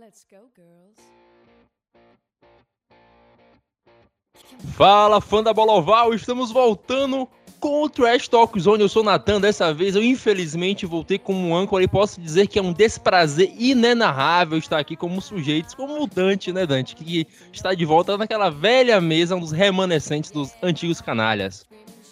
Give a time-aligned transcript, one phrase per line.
[0.00, 0.96] Let's go, girls.
[4.74, 7.28] Fala, fã da Bola Oval, estamos voltando
[7.60, 8.82] com o Trash Talk Zone.
[8.82, 12.58] Eu sou o Natan, dessa vez eu infelizmente voltei como âncora e posso dizer que
[12.58, 16.96] é um desprazer inenarrável estar aqui como sujeitos, como o Dante, né, Dante?
[16.96, 21.66] Que está de volta naquela velha mesa, um dos remanescentes dos antigos canalhas.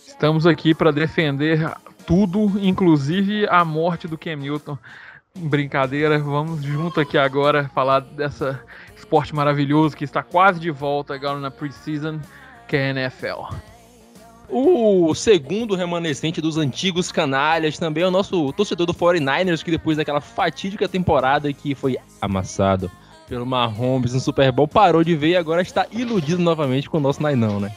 [0.06, 1.74] Estamos aqui para defender
[2.06, 4.76] tudo, inclusive a morte do Newton.
[5.36, 8.60] Brincadeira, vamos junto aqui agora falar dessa
[8.96, 12.20] esporte maravilhoso que está quase de volta agora na preseason,
[12.66, 13.54] que é a NFL.
[14.50, 19.98] O segundo remanescente dos antigos canalhas também é o nosso torcedor do 49ers, que depois
[19.98, 22.90] daquela fatídica temporada que foi amassado
[23.28, 27.00] pelo Mahomes no Super Bowl, parou de ver e agora está iludido novamente com o
[27.00, 27.70] nosso Nainão, né?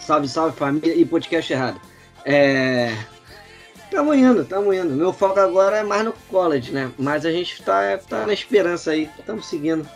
[0.00, 1.78] Salve, salve família e podcast errado.
[2.24, 2.96] É.
[3.94, 4.92] Tamo indo, tamo indo.
[4.92, 6.90] Meu foco agora é mais no college, né?
[6.98, 9.08] Mas a gente tá, tá na esperança aí.
[9.16, 9.88] Estamos seguindo.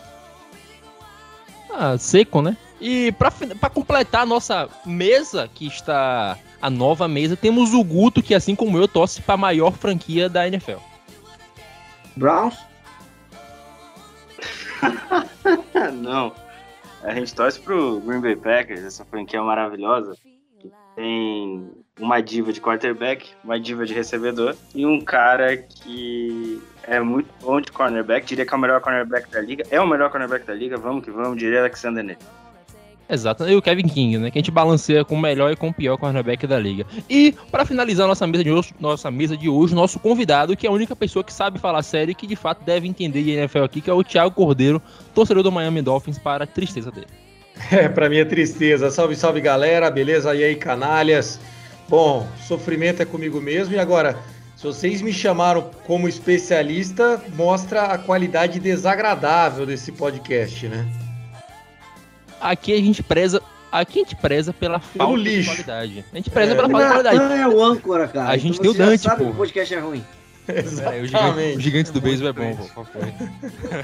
[1.69, 2.55] Ah, seco, né?
[2.79, 8.33] E pra completar a nossa mesa, que está a nova mesa, temos o Guto, que
[8.33, 10.79] assim como eu, torce pra maior franquia da NFL.
[12.15, 12.57] Browns?
[16.01, 16.33] Não.
[17.03, 20.15] A gente torce pro Green Bay Packers, essa franquia maravilhosa.
[20.95, 21.69] Tem
[21.99, 27.61] uma diva de quarterback, uma diva de recebedor e um cara que é muito bom
[27.61, 29.63] de cornerback, diria que é o melhor cornerback da liga.
[29.69, 32.17] É o melhor cornerback da liga, vamos que vamos, diria Alexander Ney.
[33.11, 34.29] Exato, e o Kevin King, né?
[34.29, 36.85] Que a gente balanceia com o melhor e com o pior cornerback da liga.
[37.09, 40.69] E, pra finalizar nossa mesa de hoje, nossa mesa de hoje, nosso convidado, que é
[40.69, 43.63] a única pessoa que sabe falar sério e que de fato deve entender de NFL
[43.63, 44.79] aqui, que é o Thiago Cordeiro,
[45.15, 47.07] torcedor do Miami Dolphins, para a tristeza dele.
[47.71, 48.89] É, pra minha tristeza.
[48.89, 50.33] Salve, salve galera, beleza?
[50.33, 51.41] E aí, canalhas?
[51.89, 53.73] Bom, sofrimento é comigo mesmo.
[53.73, 54.17] E agora,
[54.55, 60.87] se vocês me chamaram como especialista, mostra a qualidade desagradável desse podcast, né?
[62.39, 63.41] Aqui a gente preza.
[63.71, 66.05] Aqui a gente preza pela falta de qualidade.
[66.11, 66.55] A gente preza É.
[66.55, 67.17] pela falta de qualidade.
[67.19, 68.29] Natan é o âncora, cara.
[68.29, 69.25] A gente Então tem o Dante, sabe pô.
[69.25, 70.05] que o podcast é ruim.
[70.47, 71.59] O, gigante, o Exatamente.
[71.61, 72.55] gigante do Muito beisebol é bom.
[72.73, 72.85] pô?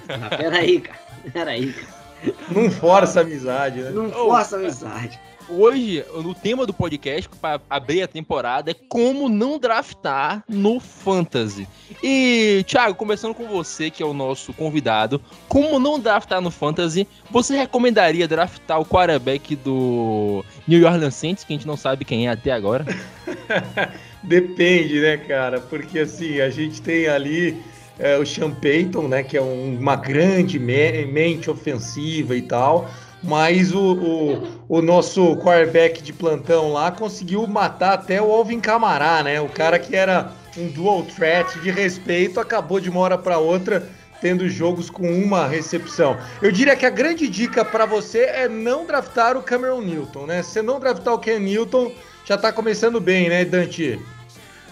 [0.10, 1.00] Ah, peraí, cara.
[1.32, 2.34] Peraí, cara.
[2.50, 3.92] Não força a amizade, né?
[3.92, 5.20] Não força a amizade.
[5.48, 11.68] Hoje, o tema do podcast para abrir a temporada é como não draftar no Fantasy.
[12.04, 17.08] E, Thiago, começando com você, que é o nosso convidado, como não draftar no Fantasy,
[17.30, 22.28] você recomendaria draftar o quarterback do New Orleans Saints, que a gente não sabe quem
[22.28, 22.84] é até agora?
[24.24, 25.60] Depende, né, cara?
[25.60, 27.62] Porque assim, a gente tem ali
[28.00, 29.22] é, o Sean Payton, né?
[29.22, 32.90] Que é um- uma grande me- mente ofensiva e tal.
[33.26, 39.24] Mas o, o, o nosso quarterback de plantão lá conseguiu matar até o Alvin Camará,
[39.24, 39.42] né?
[39.42, 43.90] O cara que era um dual threat de respeito acabou de uma hora para outra
[44.22, 46.18] tendo jogos com uma recepção.
[46.42, 50.42] Eu diria que a grande dica para você é não draftar o Cameron Newton, né?
[50.42, 51.92] Se você não draftar o Ken Newton,
[52.26, 54.00] já tá começando bem, né, Dante?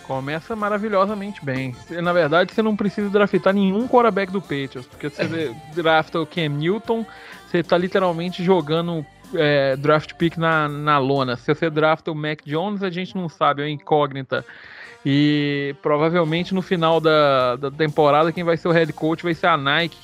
[0.04, 1.76] Começa maravilhosamente bem.
[1.90, 6.50] Na verdade, você não precisa draftar nenhum quarterback do Patriots, porque você drafta o Cam
[6.50, 7.06] Newton,
[7.54, 9.06] você tá literalmente jogando
[9.36, 11.36] é, draft pick na, na lona.
[11.36, 14.44] Se você drafta o Mac Jones, a gente não sabe, é incógnita.
[15.06, 19.48] E provavelmente no final da, da temporada, quem vai ser o head coach vai ser
[19.48, 19.98] a Nike.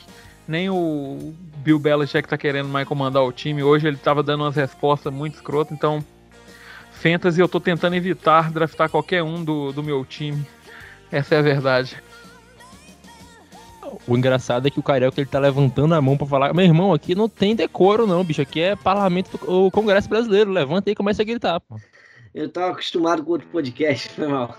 [0.48, 3.64] Nem o Bill Belichick tá querendo mais comandar o time.
[3.64, 6.04] Hoje ele tava dando umas respostas muito escrotas, então
[6.92, 10.46] Fantasy eu tô tentando evitar draftar qualquer um do, do meu time.
[11.12, 11.98] Essa é a verdade.
[14.08, 16.94] O engraçado é que o Carioca ele tá levantando a mão pra falar: meu irmão,
[16.94, 18.42] aqui não tem decoro, não, bicho.
[18.42, 20.52] Aqui é parlamento do o Congresso Brasileiro.
[20.52, 21.76] Levanta e começa a gritar, pô.
[22.34, 24.58] Eu tava acostumado com outro podcast, foi mal.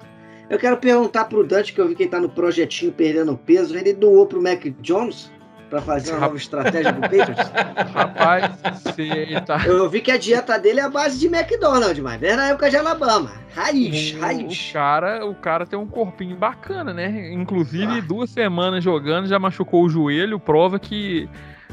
[0.49, 3.77] Eu quero perguntar pro Dante, que eu vi que ele tá no projetinho perdendo peso.
[3.77, 5.31] Ele doou pro Mac Jones
[5.70, 7.50] pra fazer uma nova estratégia pro Patriots?
[7.94, 8.50] Rapaz,
[8.82, 9.64] você tá.
[9.64, 12.69] Eu vi que a dieta dele é a base de McDonald's, mas desde na época
[12.69, 13.32] de Alabama.
[13.54, 14.69] Raiz, O, raiz.
[14.69, 17.32] o cara, o cara tem um corpinho bacana, né?
[17.32, 21.28] Inclusive, duas semanas jogando, já machucou o joelho, prova que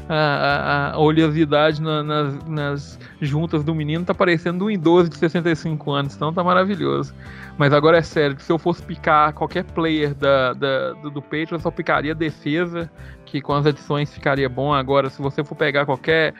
[0.08, 5.16] a, a- a oleosidade na- nas, nas juntas do menino tá parecendo um idoso de
[5.16, 7.14] 65 anos, então tá maravilhoso.
[7.56, 11.22] Mas agora é sério, que se eu fosse picar qualquer player da, da- do, do
[11.22, 12.90] Patriots, eu só picaria defesa,
[13.24, 14.72] que com as adições ficaria bom.
[14.72, 16.34] Agora, se você for pegar qualquer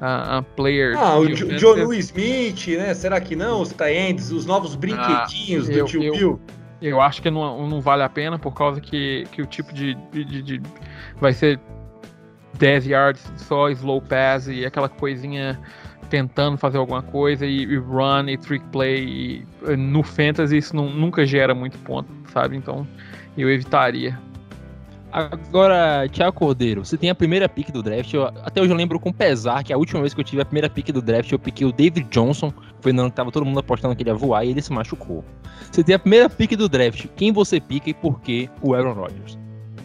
[0.00, 0.96] ah, ah, player.
[0.96, 2.94] Ah, o John Smith, né?
[2.94, 3.62] Será que não?
[3.62, 6.40] Os Taendes, os novos brinquedinhos do eu- tio eu- Bill.
[6.80, 9.94] Eu acho que não, não vale a pena por causa que, que o tipo de,
[10.12, 10.62] de, de- de-
[11.20, 11.58] vai ser
[12.58, 15.58] 10 yards só, slow pass e aquela coisinha
[16.10, 19.44] tentando fazer alguma coisa e, e run e trick play.
[19.66, 22.56] E, no fantasy isso não- nunca gera muito ponto, sabe?
[22.56, 22.86] Então
[23.36, 24.18] eu evitaria.
[25.10, 28.12] Agora, Thiago Cordeiro, você tem a primeira pick do draft.
[28.12, 30.44] Eu, até hoje eu lembro com pesar que a última vez que eu tive a
[30.44, 32.52] primeira pick do draft, eu piquei o David Johnson.
[32.80, 34.70] Foi no ano que tava todo mundo apostando que ele ia voar e ele se
[34.70, 35.24] machucou.
[35.72, 37.06] Você tem a primeira pick do draft.
[37.16, 39.38] Quem você pica e por que o Aaron Rodgers?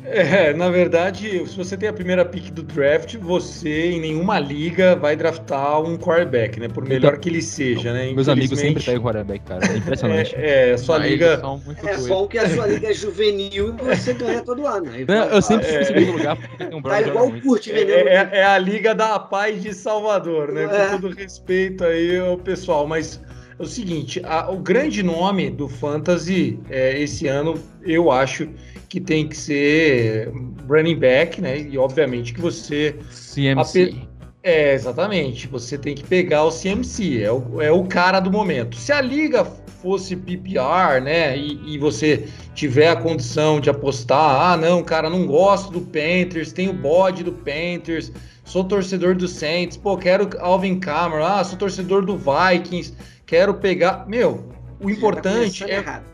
[0.05, 4.95] É, na verdade, se você tem a primeira pick do draft, você em nenhuma liga
[4.95, 6.67] vai draftar um quarterback, né?
[6.67, 8.11] Por melhor então, que ele seja, né?
[8.11, 9.65] Meus amigos sempre pegam quarterback, cara.
[9.65, 10.33] É impressionante.
[10.44, 11.41] É, é sua liga.
[11.83, 14.88] É bom que a sua liga é juvenil e você ganha todo ano.
[15.07, 17.81] Não, eu sempre fico em segundo lugar porque tem um Tá igual o Kurt, é,
[17.81, 20.67] é, é, a liga da paz de Salvador, né?
[20.67, 20.89] Com é.
[20.89, 23.21] todo respeito aí ao pessoal, mas
[23.57, 28.50] é o seguinte, a, o grande nome do Fantasy é, esse ano, eu acho
[28.93, 30.31] que tem que ser
[30.69, 31.61] running back, né?
[31.61, 32.95] E obviamente que você.
[33.09, 33.95] CMC.
[34.43, 35.47] É, exatamente.
[35.47, 38.75] Você tem que pegar o CMC, é o, é o cara do momento.
[38.77, 39.43] Se a liga
[39.81, 41.35] fosse PPR, né?
[41.35, 46.53] E, e, você tiver a condição de apostar, ah, não, cara, não gosto do Panthers,
[46.53, 48.11] tenho bode do Panthers,
[48.45, 52.93] sou torcedor do Saints, pô, quero Alvin Kamara, ah, sou torcedor do Vikings,
[53.25, 54.07] quero pegar.
[54.07, 54.49] Meu,
[54.79, 55.77] o importante é.
[55.77, 56.12] Errado.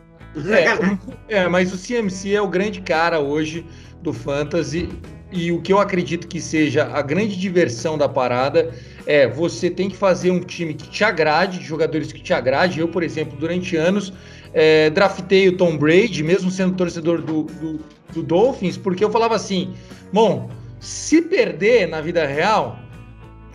[1.28, 3.66] É, é, mas o CMC é o grande cara hoje
[4.02, 4.88] do Fantasy.
[5.32, 8.74] E o que eu acredito que seja a grande diversão da parada
[9.06, 12.80] é você tem que fazer um time que te agrade, de jogadores que te agrade.
[12.80, 14.12] Eu, por exemplo, durante anos
[14.52, 17.80] é, draftei o Tom Brady, mesmo sendo torcedor do, do,
[18.12, 19.72] do Dolphins, porque eu falava assim:
[20.12, 20.50] bom,
[20.80, 22.78] se perder na vida real,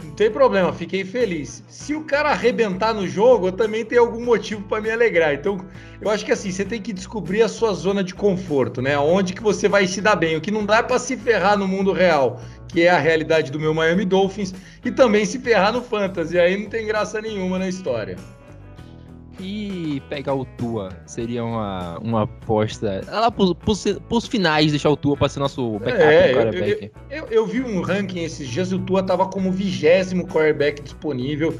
[0.04, 1.64] não tem problema, fiquei feliz.
[1.68, 5.34] Se o cara arrebentar no jogo, eu também tenho algum motivo para me alegrar.
[5.34, 5.58] Então,
[6.02, 8.98] eu acho que assim, você tem que descobrir a sua zona de conforto, né?
[8.98, 10.36] Onde que você vai se dar bem.
[10.36, 13.52] O que não dá é para se ferrar no mundo real, que é a realidade
[13.52, 14.54] do meu Miami Dolphins,
[14.84, 16.38] e também se ferrar no fantasy.
[16.38, 18.18] Aí não tem graça nenhuma na história.
[19.40, 23.02] E pegar o Tua seria uma, uma aposta.
[23.08, 26.92] Lá pros, pros, pros finais deixar o Tua pra ser nosso backup é, quarterback.
[27.10, 30.82] Eu, eu, eu, vi um ranking esses dias e o Tua tava como vigésimo quarterback
[30.82, 31.54] disponível.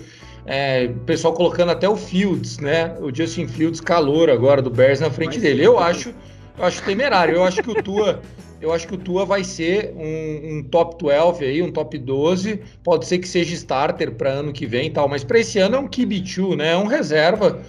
[0.46, 2.96] É, o pessoal colocando até o Fields, né?
[3.02, 5.64] O Justin Fields calor agora do Bears na frente Mas dele.
[5.64, 6.14] Eu acho,
[6.58, 7.36] eu acho temerário.
[7.36, 8.22] Eu acho que o Tua
[8.62, 12.62] eu acho que o Tua vai ser um, um, top 12 aí, um top 12.
[12.84, 15.76] Pode ser que seja starter para ano que vem e tal, mas para esse ano
[15.76, 16.74] é um QB2, né?
[16.74, 17.62] É um reserva.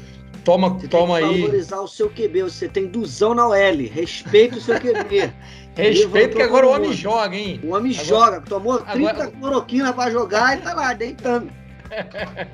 [0.44, 1.40] Toma, você toma tem que aí.
[1.40, 3.88] valorizar o seu QB, você tem duzão na OL.
[3.92, 5.32] Respeita o seu QB.
[5.76, 7.60] Respeito que agora o homem joga, hein?
[7.64, 8.06] O homem agora...
[8.06, 9.30] joga, tomou 30 agora...
[9.32, 11.50] cloroquina para jogar e tá lá deitando.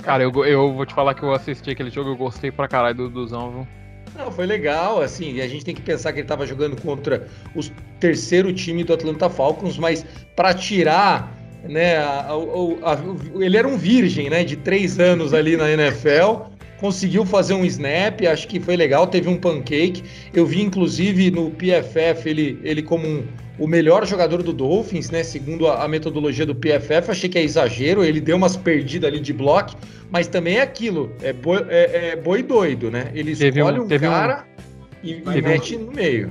[0.02, 2.96] Cara, eu, eu vou te falar que eu assisti aquele jogo, eu gostei pra caralho
[2.96, 3.81] do Duzão, viu?
[4.17, 7.61] Não, foi legal, assim, a gente tem que pensar que ele estava jogando contra o
[7.99, 10.05] terceiro time do Atlanta Falcons, mas
[10.37, 15.56] para tirar, né, a, a, a, ele era um virgem, né, de três anos ali
[15.56, 20.03] na NFL, conseguiu fazer um snap, acho que foi legal, teve um pancake,
[20.35, 23.25] eu vi inclusive no PFF ele, ele como um,
[23.62, 25.23] o melhor jogador do Dolphins, né?
[25.23, 28.03] Segundo a, a, metodologia do PFF, achei que é exagero.
[28.03, 29.76] Ele deu umas perdidas ali de bloco,
[30.11, 33.12] mas também é aquilo, é boi, é, é boi doido, né?
[33.14, 34.44] Ele teve escolhe um, um cara
[35.05, 36.29] um, e, e mete um, no meio.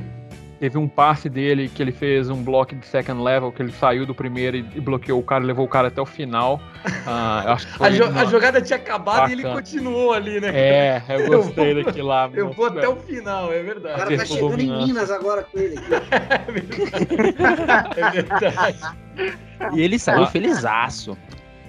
[0.61, 4.05] Teve um passe dele que ele fez um bloco de second level, que ele saiu
[4.05, 6.61] do primeiro e, bloqueou o cara, levou o cara até o final.
[7.07, 8.21] Ah, a, jo uma...
[8.21, 9.41] a, jogada tinha acabado Bacana.
[9.41, 10.51] e ele continuou ali, né?
[10.53, 12.29] É, eu gostei eu daquilo lá.
[12.31, 13.95] Eu vou até o final, é verdade.
[13.95, 14.83] O cara tá chegando dominante.
[14.83, 15.77] em Minas agora com ele.
[17.97, 18.79] é verdade.
[19.73, 20.27] E ele saiu ah.
[20.27, 21.17] felizaço.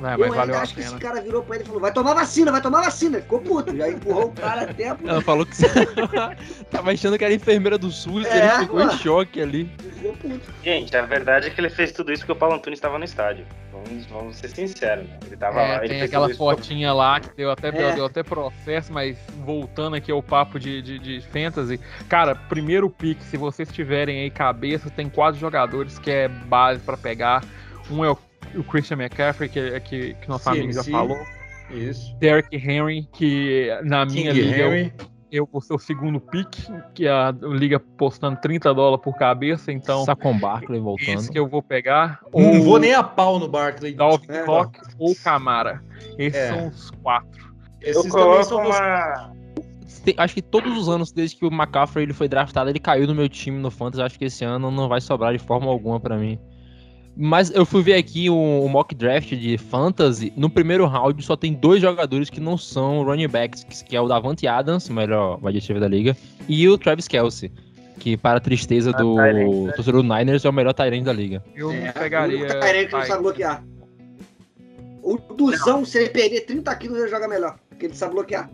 [0.08, 2.14] É, mas eu valeu acho que esse cara virou pra ele e falou: vai tomar
[2.14, 3.20] vacina, vai tomar vacina.
[3.20, 3.76] Ficou puto.
[3.76, 5.52] Já empurrou o cara até a Ela falou que
[6.70, 8.92] tava achando que era enfermeira do SUS é, ele ficou mano.
[8.92, 9.70] em choque ali.
[9.78, 10.52] Ficou puto.
[10.62, 13.04] Gente, a verdade é que ele fez tudo isso porque o Paulo Antunes estava no
[13.04, 13.46] estádio.
[13.72, 15.08] Vamos, vamos ser sinceros.
[15.08, 15.18] Né?
[15.26, 15.80] Ele tava é, lá.
[15.80, 17.94] Tem aquela fotinha lá que deu até, é.
[17.94, 21.80] deu até processo, mas voltando aqui ao papo de, de, de fantasy.
[22.08, 26.96] Cara, primeiro pick, se vocês tiverem aí cabeça, tem quatro jogadores que é base para
[26.96, 27.42] pegar.
[27.90, 28.16] Um é o
[28.56, 31.18] o Christian McCaffrey, que, é, que, que nossa sim, amiga já falou.
[31.70, 32.14] Isso.
[32.18, 34.92] Derek Henry, que na King minha liga Henry.
[35.30, 36.54] eu, vou ser o segundo pick,
[36.94, 40.04] que a liga postando 30 dólares por cabeça, então.
[40.04, 41.18] Tá com Barkley voltando.
[41.18, 42.20] Esse que eu vou pegar.
[42.34, 43.94] Não ou, vou nem a pau no Barkley.
[43.94, 45.82] Dalvin é, Cook ou Camara.
[46.18, 46.48] Esses é.
[46.48, 47.54] são os quatro.
[47.80, 49.32] Esses eu também são uma...
[50.16, 53.14] Acho que todos os anos, desde que o McCaffrey ele foi draftado, ele caiu no
[53.14, 54.02] meu time no Fantasy.
[54.02, 56.38] Acho que esse ano não vai sobrar de forma alguma para mim.
[57.16, 60.32] Mas eu fui ver aqui o, o, mock draft de fantasy.
[60.36, 64.08] No primeiro round só tem dois jogadores que não são running backs, que é o
[64.08, 66.16] Davante Adams, o melhor wide da liga,
[66.48, 67.52] e o Travis Kelsey,
[67.98, 71.44] que para a tristeza ah, do torcedor do Niners é o melhor Tyrant da liga.
[71.54, 72.46] Eu é, pegaria.
[72.46, 73.64] O Tyrant que não sabe bloquear.
[75.02, 78.48] O Duzão, se ele perder 30 quilos, ele joga melhor, porque ele sabe bloquear.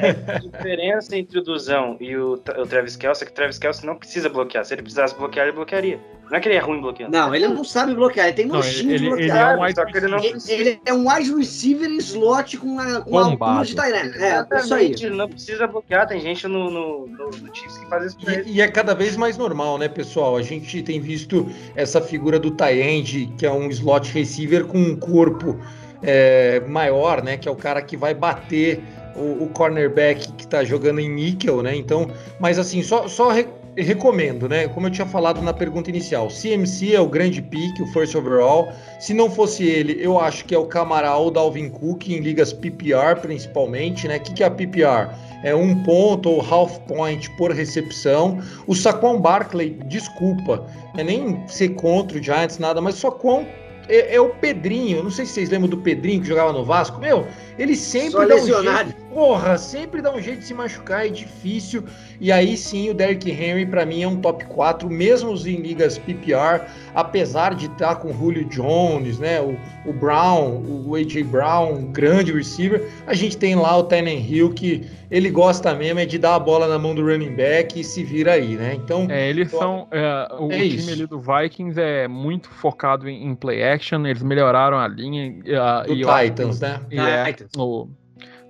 [0.00, 3.58] É, a diferença entre o Duzão e o, o Travis Kelce é que o Travis
[3.58, 4.64] Kelce não precisa bloquear.
[4.64, 5.98] Se ele precisasse bloquear, ele bloquearia.
[6.30, 7.10] Não é que ele é ruim bloqueando.
[7.10, 9.52] Não, ele não sabe bloquear, ele tem nojinho de ele, ele bloquear.
[9.52, 10.52] é um wide só que ele não Ele, precisa.
[10.52, 14.14] ele é um wide receiver slot com uma, com uma de Tyrant.
[14.14, 14.92] É, isso aí.
[14.92, 16.06] Exatamente, ele não precisa bloquear.
[16.06, 18.42] Tem gente no, no, no, no Chiefs que faz isso pra ele.
[18.50, 20.36] E, e é cada vez mais normal, né, pessoal?
[20.36, 24.94] A gente tem visto essa figura do Tyend, que é um slot receiver com um
[24.96, 25.58] corpo
[26.02, 27.38] é, maior, né?
[27.38, 28.82] Que é o cara que vai bater
[29.18, 31.74] o, o cornerback que tá jogando em níquel, né?
[31.74, 32.08] Então,
[32.38, 33.46] mas assim, só, só re-
[33.76, 34.66] recomendo, né?
[34.68, 38.72] Como eu tinha falado na pergunta inicial, CMC é o grande pick, o first overall.
[38.98, 42.20] Se não fosse ele, eu acho que é o Camara ou o Dalvin Cook em
[42.20, 44.16] ligas PPR, principalmente, né?
[44.16, 45.10] O que, que é a PPR?
[45.44, 48.40] É um ponto ou half point por recepção.
[48.66, 53.46] O Saquon Barkley, desculpa, é nem ser contra o Giants, nada, mas Saquon
[53.88, 55.02] é, é o Pedrinho.
[55.04, 56.98] Não sei se vocês lembram do Pedrinho que jogava no Vasco.
[57.00, 57.24] Meu,
[57.56, 58.90] ele sempre Só dá um lesionado.
[58.90, 59.07] jeito.
[59.18, 61.82] Porra, sempre dá um jeito de se machucar, é difícil.
[62.20, 65.98] E aí sim, o Derrick Henry, para mim, é um top 4, mesmo em ligas
[65.98, 66.62] PPR,
[66.94, 69.40] apesar de estar com o Julio Jones, né?
[69.40, 72.88] O, o Brown, o AJ Brown, um grande receiver.
[73.08, 76.38] A gente tem lá o Tenen Hill, que ele gosta mesmo é de dar a
[76.38, 78.74] bola na mão do running back e se vira aí, né?
[78.74, 79.88] Então, É, eles são.
[79.90, 80.92] é, o É time isso.
[80.92, 85.32] ali do Vikings é muito focado em, em play action, eles melhoraram a linha.
[85.32, 86.80] Uh, do e Titans, né?
[86.88, 87.50] E é, Titans.
[87.56, 87.88] o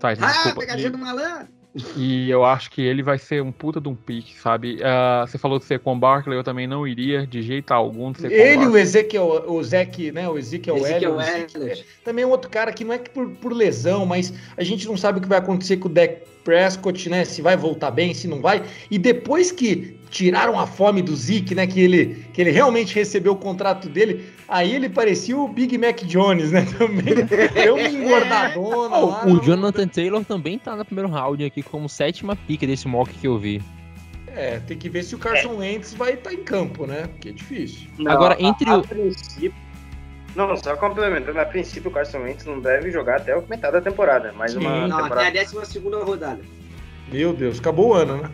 [0.03, 0.61] Ah, desculpa.
[0.61, 1.49] pegadinha do malandro.
[1.97, 4.79] E, e eu acho que ele vai ser um puta de um pique, sabe?
[4.83, 8.13] Ah, você falou do Saquon Barkley, eu também não iria de jeito algum.
[8.21, 8.67] Ele, Barkley.
[8.67, 10.29] o Ezequiel, o Zeke, né?
[10.29, 11.87] O Ezekiel Ezekiel Elliott, Elliott.
[12.05, 14.87] também é um outro cara que não é que por, por lesão, mas a gente
[14.87, 17.25] não sabe o que vai acontecer com o Dak Prescott, né?
[17.25, 18.63] Se vai voltar bem, se não vai.
[18.91, 21.67] E depois que tiraram a fome do Zeke, né?
[21.67, 26.03] Que ele, que ele realmente recebeu o contrato dele, aí ele parecia o Big Mac
[26.05, 26.67] Jones, né?
[26.79, 27.15] Também
[27.55, 29.25] deu uma engordadona Ó, lá.
[29.25, 33.13] o não- Jonathan Taylor também tá no primeiro round aqui como sétima pica desse mock
[33.13, 33.63] que eu vi.
[34.29, 37.09] É, tem que ver se o Carson Wentz vai estar em campo, né?
[37.09, 37.89] Porque é difícil.
[37.99, 39.55] Não, Agora, a- entre a, o- princípio.
[40.37, 43.81] Não, só complementando, a princípio o Carson Wentz não deve jogar até o metade da
[43.81, 44.33] temporada.
[44.33, 44.59] Mais Sim.
[44.59, 45.29] uma Não, até temporada.
[45.29, 46.41] a décima segunda rodada.
[47.11, 48.31] Meu Deus, acabou o ano, né?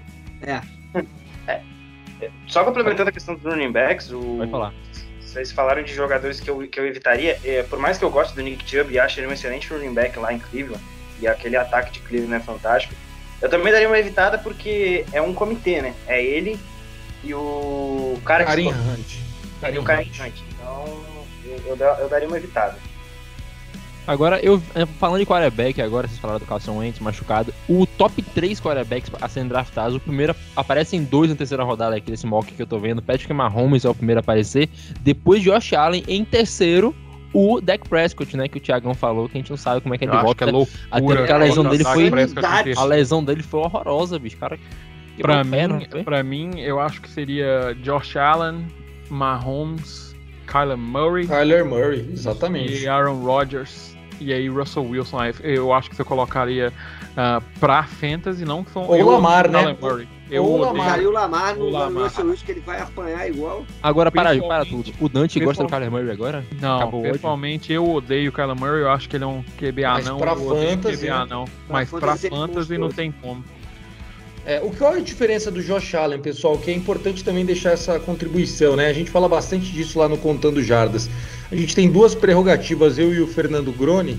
[2.46, 4.38] Só complementando a questão dos running backs, o...
[4.38, 4.74] Vai falar.
[5.20, 7.38] vocês falaram de jogadores que eu, que eu evitaria.
[7.44, 9.94] É, por mais que eu goste do Nick Chubb e ache ele um excelente running
[9.94, 10.82] back lá em Cleveland,
[11.20, 12.94] e aquele ataque de Cleveland é fantástico,
[13.40, 15.94] eu também daria uma evitada porque é um comitê, né?
[16.06, 16.58] É ele
[17.22, 19.16] e o cara que Karim Hunt.
[19.72, 20.42] e o Karim Hunt.
[20.50, 21.04] Então
[21.44, 22.78] eu, eu, eu daria uma evitada.
[24.06, 27.54] Agora, eu é, falando de quarterback, agora vocês falaram do Carson Wentz machucado.
[27.68, 31.96] O top 3 quarterbacks a serem draftados, o primeiro aparece em dois na terceira rodada
[31.96, 33.00] aqui desse mock que eu tô vendo.
[33.00, 34.68] Patrick Mahomes é o primeiro a aparecer.
[35.00, 36.94] Depois Josh Allen em terceiro,
[37.32, 38.46] o Dak Prescott, né?
[38.46, 40.22] Que o Thiagão falou, que a gente não sabe como é que é Eu acho
[40.22, 40.44] volta.
[40.46, 42.10] que é Até porque a lesão dele foi-.
[42.76, 44.36] A lesão dele foi horrorosa, bicho.
[44.36, 44.58] Cara,
[45.16, 48.66] quebrou Pra a perna, mim, pra mim, eu acho que seria Josh Allen,
[49.10, 50.14] Mahomes,
[50.46, 52.82] Kyler Murray Kyler Murray, exatamente.
[52.82, 53.93] e Aaron Rodgers.
[54.20, 55.18] E aí Russell Wilson.
[55.42, 56.72] Eu acho que você colocaria
[57.12, 58.84] uh, pra Fantasy, não que são.
[58.86, 59.76] Ou eu Lamar, né?
[59.80, 60.08] Murray.
[60.30, 60.86] Eu odeio- Lamar.
[60.94, 61.90] Caiu o Lamar no O Lamar.
[61.90, 63.64] no Russell Wilson, que ele vai apanhar igual.
[63.82, 64.92] Agora, para, para tudo.
[65.00, 66.44] O Dante gosta do Kyler Murray agora?
[66.60, 69.82] Não, Acabou pessoalmente eu odeio o Kyler Murray, eu acho que ele é um QB
[69.82, 70.18] Mas anão.
[70.18, 71.10] pra fantasy, né?
[71.10, 71.44] anão.
[71.68, 72.78] Mas Pra pra fantasy mostrou.
[72.78, 73.44] não tem como.
[74.46, 76.58] É, o qual é a diferença do Josh Allen, pessoal?
[76.58, 78.88] Que é importante também deixar essa contribuição, né?
[78.88, 81.08] A gente fala bastante disso lá no Contando Jardas.
[81.54, 84.18] A gente tem duas prerrogativas, eu e o Fernando Groni,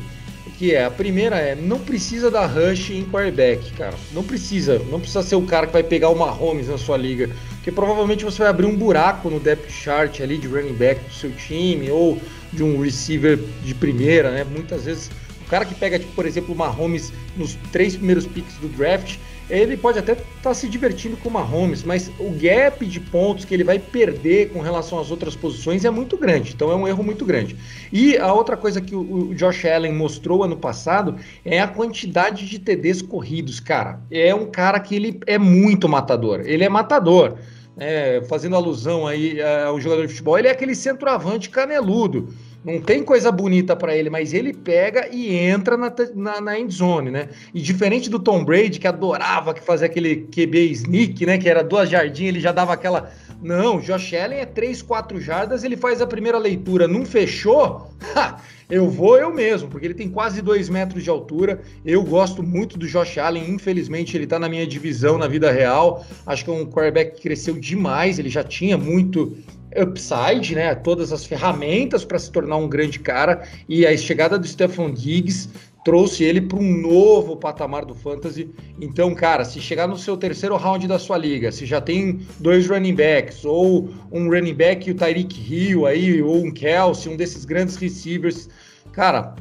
[0.58, 3.94] que é a primeira é não precisa dar rush em quarterback, cara.
[4.14, 7.30] Não precisa, não precisa ser o cara que vai pegar o Mahomes na sua liga,
[7.56, 11.14] porque provavelmente você vai abrir um buraco no depth chart ali de running back do
[11.14, 12.18] seu time ou
[12.54, 14.46] de um receiver de primeira, né?
[14.50, 15.12] Muitas vezes
[15.46, 19.18] o cara que pega, tipo, por exemplo, o Mahomes nos três primeiros picks do draft,
[19.50, 23.54] ele pode até estar se divertindo com o Mahomes, mas o gap de pontos que
[23.54, 26.54] ele vai perder com relação às outras posições é muito grande.
[26.54, 27.56] Então é um erro muito grande.
[27.92, 32.60] E a outra coisa que o, Josh Allen mostrou ano passado é a quantidade de
[32.60, 34.00] TDs corridos, cara.
[34.10, 36.42] É um cara que ele é muito matador.
[36.46, 37.36] Ele é matador.
[37.78, 42.34] É, fazendo alusão aí é, ao jogador de futebol, ele é aquele centroavante caneludo.
[42.66, 46.74] Não tem coisa bonita para ele, mas ele pega e entra na, na, na end
[46.74, 47.30] zone, né?
[47.54, 51.38] E diferente do Tom Brady, que adorava que fazia aquele QB sneak, né?
[51.38, 53.12] Que era duas jardinhas, ele já dava aquela.
[53.40, 57.92] Não, Josh Allen é três, quatro jardas, ele faz a primeira leitura, não fechou?
[58.16, 58.42] Ha!
[58.68, 61.62] Eu vou eu mesmo, porque ele tem quase dois metros de altura.
[61.86, 66.04] Eu gosto muito do Josh Allen, infelizmente ele tá na minha divisão na vida real.
[66.26, 69.38] Acho que é um quarterback que cresceu demais, ele já tinha muito
[69.82, 70.74] upside, né?
[70.76, 73.48] Todas as ferramentas para se tornar um grande cara.
[73.68, 75.50] E a chegada do Stephon Diggs
[75.86, 78.50] trouxe ele para um novo patamar do fantasy.
[78.82, 82.68] Então, cara, se chegar no seu terceiro round da sua liga, se já tem dois
[82.68, 87.16] running backs, ou um running back e o Tyreek Hill aí, ou um Kelsey, um
[87.16, 88.50] desses grandes receivers,
[88.92, 89.36] cara,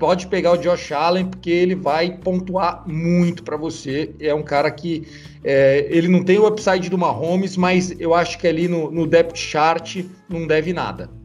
[0.00, 4.12] pode pegar o Josh Allen, porque ele vai pontuar muito para você.
[4.18, 5.06] É um cara que
[5.44, 9.06] é, ele não tem o upside do Mahomes, mas eu acho que ali no, no
[9.06, 11.19] depth chart não deve nada.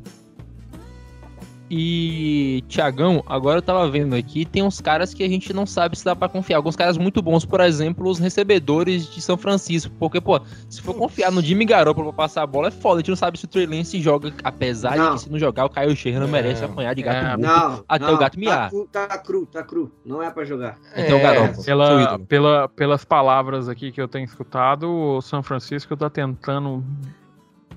[1.70, 5.98] E, Tiagão, agora eu tava vendo aqui, tem uns caras que a gente não sabe
[5.98, 6.58] se dá para confiar.
[6.58, 9.92] Alguns caras muito bons, por exemplo, os recebedores de São Francisco.
[9.98, 12.98] Porque, pô, se for confiar no Jimmy Garoppolo pra passar a bola, é foda.
[12.98, 15.12] A gente não sabe se o Trey Lance joga, apesar não.
[15.12, 17.38] de que se não jogar, o Caio Scherrer não merece é, apanhar de gato é,
[17.38, 18.70] não, até não, o gato miar.
[18.92, 19.92] Tá, tá, cru, tá cru.
[20.06, 20.78] Não é para jogar.
[20.96, 21.66] Então, é, Garoppolo.
[21.66, 26.84] Pela, pela, pelas palavras aqui que eu tenho escutado, o São Francisco tá tentando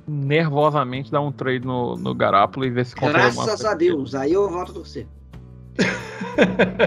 [0.08, 4.32] nervosamente dar um trade no, no Garápolo e ver se consegue Graças a Deus, aí
[4.32, 5.06] eu volto a torcer.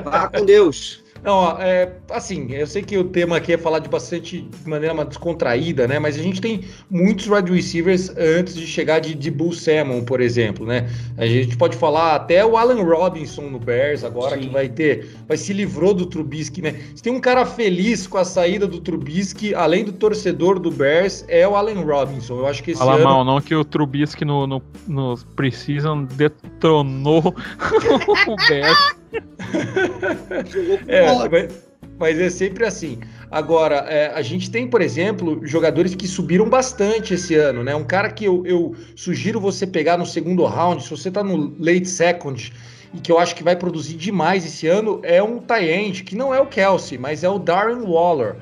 [0.03, 1.00] Vá com Deus.
[1.23, 4.93] Não, é, assim, eu sei que o tema aqui é falar de bastante de maneira
[4.93, 5.99] mais descontraída, né?
[5.99, 10.19] Mas a gente tem muitos wide receivers antes de chegar de, de Bull Salmon, por
[10.19, 10.89] exemplo, né?
[11.17, 14.41] A gente pode falar até o Allen Robinson no Bears agora Sim.
[14.41, 16.75] que vai ter, vai se livrou do Trubisky, né?
[16.95, 21.23] Se tem um cara feliz com a saída do Trubisky, além do torcedor do Bears,
[21.27, 22.39] é o Allen Robinson.
[22.39, 23.03] Eu acho que esse Fala ano...
[23.03, 27.35] mal, não que o Trubisky no, no, no Precision detonou
[28.27, 29.00] o Bears.
[30.88, 31.65] é, mas,
[31.98, 33.00] mas, é sempre assim.
[33.30, 37.75] Agora, é, a gente tem, por exemplo, jogadores que subiram bastante esse ano, né?
[37.75, 41.56] Um cara que eu, eu sugiro você pegar no segundo round, se você tá no
[41.60, 42.51] late second,
[42.94, 46.34] e que eu acho que vai produzir demais esse ano, é um tie que não
[46.34, 48.36] é o Kelsey, mas é o Darren Waller.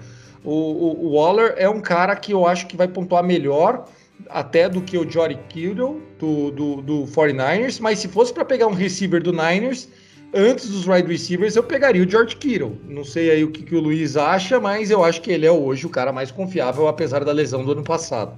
[0.44, 3.86] O, o, o, Waller é um cara que eu acho que vai pontuar melhor
[4.30, 8.68] até do que o Jory Kittle do, do, do 49ers, mas se fosse para pegar
[8.68, 9.88] um receiver do Niners,
[10.34, 12.78] antes dos wide receivers, eu pegaria o George Kittle.
[12.86, 15.52] Não sei aí o que, que, o Luiz acha, mas eu acho que ele é
[15.52, 18.34] hoje o cara mais confiável, apesar da lesão do ano passado.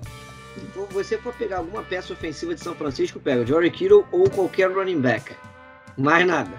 [0.57, 4.29] Então, você for pegar alguma peça ofensiva de São Francisco, pega o George Kittle ou
[4.29, 5.33] qualquer running back.
[5.97, 6.51] Mais nada.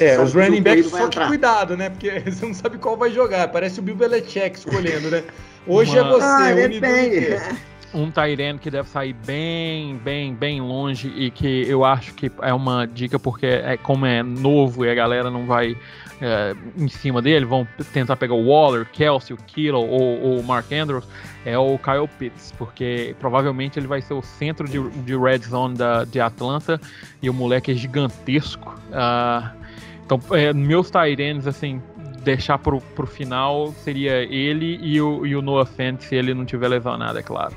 [0.00, 1.90] é, os running backs, só que cuidado, né?
[1.90, 3.48] Porque você não sabe qual vai jogar.
[3.48, 5.24] Parece o Bill Belichick escolhendo, né?
[5.66, 6.10] Hoje é Uma...
[6.10, 7.62] é você, ah, depende
[7.94, 12.52] um Tyrant que deve sair bem, bem, bem longe e que eu acho que é
[12.52, 15.76] uma dica porque é como é novo e a galera não vai
[16.20, 20.70] é, em cima dele, vão tentar pegar o Waller, Kelsey, o Kittle ou o Mark
[20.72, 21.06] Andrews,
[21.44, 25.76] é o Kyle Pitts, porque provavelmente ele vai ser o centro de, de red zone
[25.76, 26.80] da, de Atlanta
[27.20, 28.74] e o moleque é gigantesco.
[28.90, 29.50] Uh,
[30.04, 31.82] então, é, meus Tyrants, assim,
[32.22, 36.44] deixar pro, pro final seria ele e o, e o Noah Fent se ele não
[36.44, 37.54] tiver lesionado, é claro.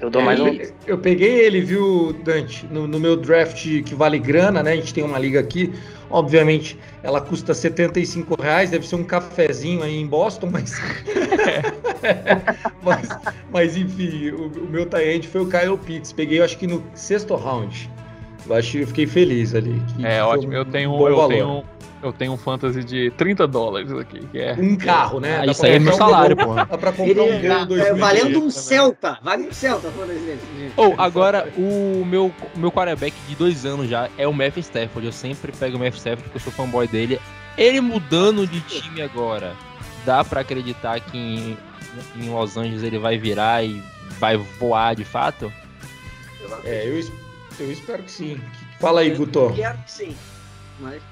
[0.00, 0.56] Eu dou mais um.
[0.86, 4.72] Eu peguei ele, viu, Dante, no, no, meu draft que vale grana, né?
[4.72, 5.72] A gente tem uma liga aqui.
[6.08, 10.80] Obviamente, ela custa 75 reais, deve ser um cafezinho aí em Boston, mas.
[12.82, 13.08] mas,
[13.50, 16.12] mas, enfim, o, o meu tie foi o Kyle Pitts.
[16.12, 17.90] Peguei, eu acho que no sexto round.
[18.46, 19.82] Eu acho que eu fiquei feliz ali.
[20.02, 20.52] é ótimo.
[20.52, 21.64] Um eu tenho, eu tenho
[22.02, 24.54] eu tenho um fantasy de 30 dólares aqui, que é...
[24.54, 25.40] Um carro, né?
[25.40, 26.54] Ah, isso aí é meu salário, pô.
[26.54, 29.18] Dá pra comprar um Gol é, Valendo um Celta.
[29.22, 30.46] Vale um Celta, por exemplo.
[30.76, 35.06] Ou, oh, agora, o meu, meu quarterback de dois anos já é o Matthew Stafford.
[35.06, 37.20] Eu sempre pego o Matthew Stafford porque eu sou fanboy dele.
[37.56, 39.56] Ele mudando de time agora,
[40.04, 41.58] dá pra acreditar que em,
[42.16, 43.82] em Los Angeles ele vai virar e
[44.20, 45.52] vai voar de fato?
[46.64, 47.04] É, eu,
[47.58, 48.40] eu espero que sim.
[48.78, 49.40] Fala aí, Guto.
[49.40, 50.16] Eu quero que sim,
[50.78, 51.02] mas...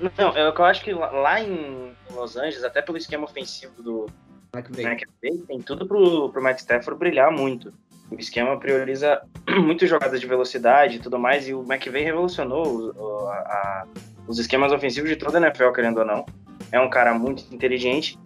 [0.00, 4.06] Não, eu, eu acho que lá em Los Angeles, até pelo esquema ofensivo do
[4.54, 7.72] McVay, tem tudo pro, pro Matt Stafford brilhar muito.
[8.10, 9.20] O esquema prioriza
[9.64, 13.86] muito jogadas de velocidade e tudo mais, e o McVay revolucionou o, a, a,
[14.28, 16.24] os esquemas ofensivos de toda a NFL, querendo ou não.
[16.70, 18.18] É um cara muito inteligente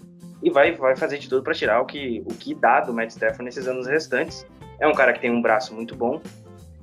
[0.43, 3.11] e vai, vai fazer de tudo para tirar o que, o que dá do Matt
[3.11, 4.47] Stafford nesses anos restantes.
[4.79, 6.21] É um cara que tem um braço muito bom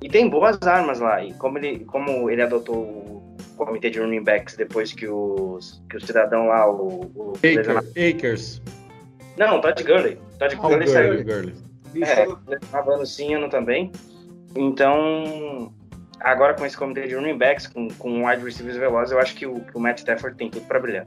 [0.00, 1.22] e tem boas armas lá.
[1.22, 3.17] E como ele, como ele adotou
[3.66, 7.10] comitê de running backs depois que os, que o cidadão lá, o.
[7.14, 8.62] o Aker, Akers.
[9.36, 10.18] Não, Todd Gurley.
[10.38, 11.24] Todd oh, Gurley saiu.
[11.24, 11.54] Gurley.
[11.96, 13.92] É, lesionava no também.
[14.56, 15.72] Então,
[16.20, 19.46] agora com esse comitê de running backs, com, com wide receivers velozes, eu acho que
[19.46, 21.06] o, que o Matt Stafford tem tudo para brilhar.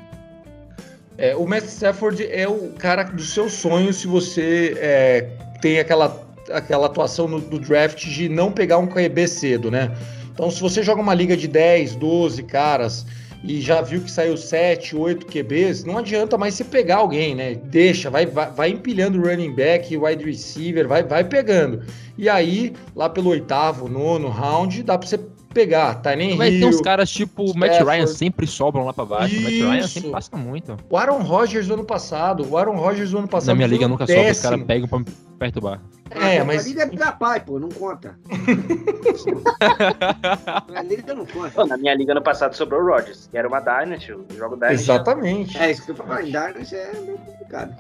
[1.18, 5.30] É, o Matt Stafford é o cara do seu sonho se você é,
[5.62, 9.92] tem aquela, aquela atuação no, no draft de não pegar um QB cedo, né?
[10.34, 13.06] Então, se você joga uma liga de 10, 12 caras
[13.44, 17.56] e já viu que saiu 7, 8 QBs, não adianta mais você pegar alguém, né?
[17.56, 21.84] Deixa, vai, vai, vai empilhando running back, wide receiver, vai, vai pegando.
[22.18, 25.18] E aí, lá pelo oitavo, nono round, dá para você
[25.54, 27.82] pegar Tyne Vai ter Hill, uns caras tipo o Matt.
[27.82, 29.38] Ryan sempre sobram lá pra baixo.
[29.38, 29.88] O Matt Ryan Isso.
[29.90, 30.78] sempre passa muito.
[30.90, 32.48] o Aaron Rodgers do ano passado.
[32.50, 33.48] O Aaron Rodgers do ano passado.
[33.50, 35.06] Na minha liga nunca sobra, os caras pegam pra me
[35.40, 35.82] perturbar.
[36.12, 38.16] É, A mas- liga é da pai, pô, não conta.
[40.76, 41.50] a liga não conta.
[41.52, 44.56] Pô, na minha liga no passado sobrou o Rodgers, que era uma Dynasty, o jogo
[44.56, 44.76] Dynasty.
[44.84, 45.58] Exatamente.
[45.58, 46.32] É isso que eu tô falando.
[46.32, 47.76] Darkness é meio complicado.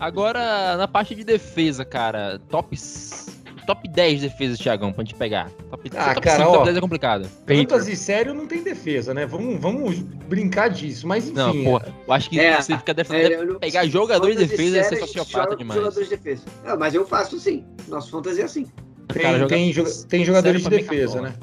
[0.00, 3.37] Agora, na parte de defesa, cara, top, s-
[3.68, 5.50] top 10 defesas, Thiagão, pra gente pegar.
[5.70, 6.52] Top, Ah, top cara, 5, ó.
[6.54, 7.28] top 10 é complicado.
[7.46, 9.26] Fantasy sério não tem defesa, né?
[9.26, 11.06] Vamos, vamos brincar disso.
[11.06, 11.34] Mas enfim.
[11.36, 13.32] Não, porra, eu acho que É, você fica É, defendendo.
[13.32, 15.78] eu não- pegar jogador de defesa é sociopata demais.
[15.78, 16.44] Jogadores de defesa.
[16.64, 17.62] Não, mas eu faço sim.
[17.88, 18.66] Nosso fantasy é assim.
[19.12, 21.34] Tem, Cara, tem, joga- tem jogadores de defesa, né?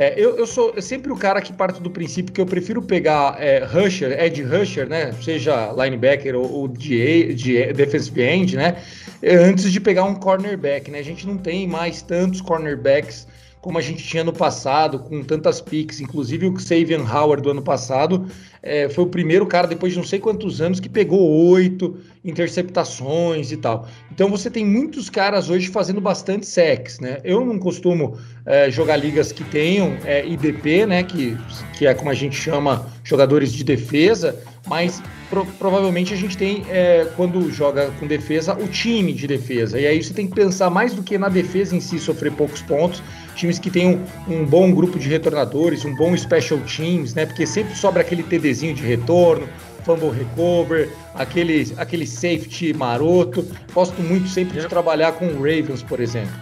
[0.00, 3.36] É, eu, eu sou sempre o cara que parte do princípio que eu prefiro pegar
[3.42, 5.12] é, rusher, edge rusher, né?
[5.20, 8.80] Seja linebacker ou, ou de, de defensive end, né?
[9.20, 11.00] é, Antes de pegar um cornerback, né?
[11.00, 13.26] A gente não tem mais tantos cornerbacks
[13.60, 16.00] como a gente tinha no passado, com tantas picks.
[16.00, 18.24] Inclusive o Savian Howard do ano passado
[18.62, 23.52] é, foi o primeiro cara, depois de não sei quantos anos, que pegou oito interceptações
[23.52, 23.88] e tal.
[24.12, 27.18] Então você tem muitos caras hoje fazendo bastante sacks, né?
[27.24, 31.02] Eu não costumo é, jogar ligas que tenham é, IDP, né?
[31.02, 31.36] Que,
[31.76, 36.64] que é como a gente chama jogadores de defesa, mas pro- provavelmente a gente tem,
[36.68, 39.80] é, quando joga com defesa, o time de defesa.
[39.80, 42.60] E aí você tem que pensar mais do que na defesa em si sofrer poucos
[42.62, 43.02] pontos,
[43.34, 47.24] times que tenham um bom grupo de retornadores, um bom special teams, né?
[47.24, 49.48] Porque sempre sobra aquele TDzinho de retorno,
[49.84, 53.46] fumble recover, aquele, aquele safety maroto.
[53.72, 56.32] Gosto muito sempre de trabalhar com o Ravens, por exemplo.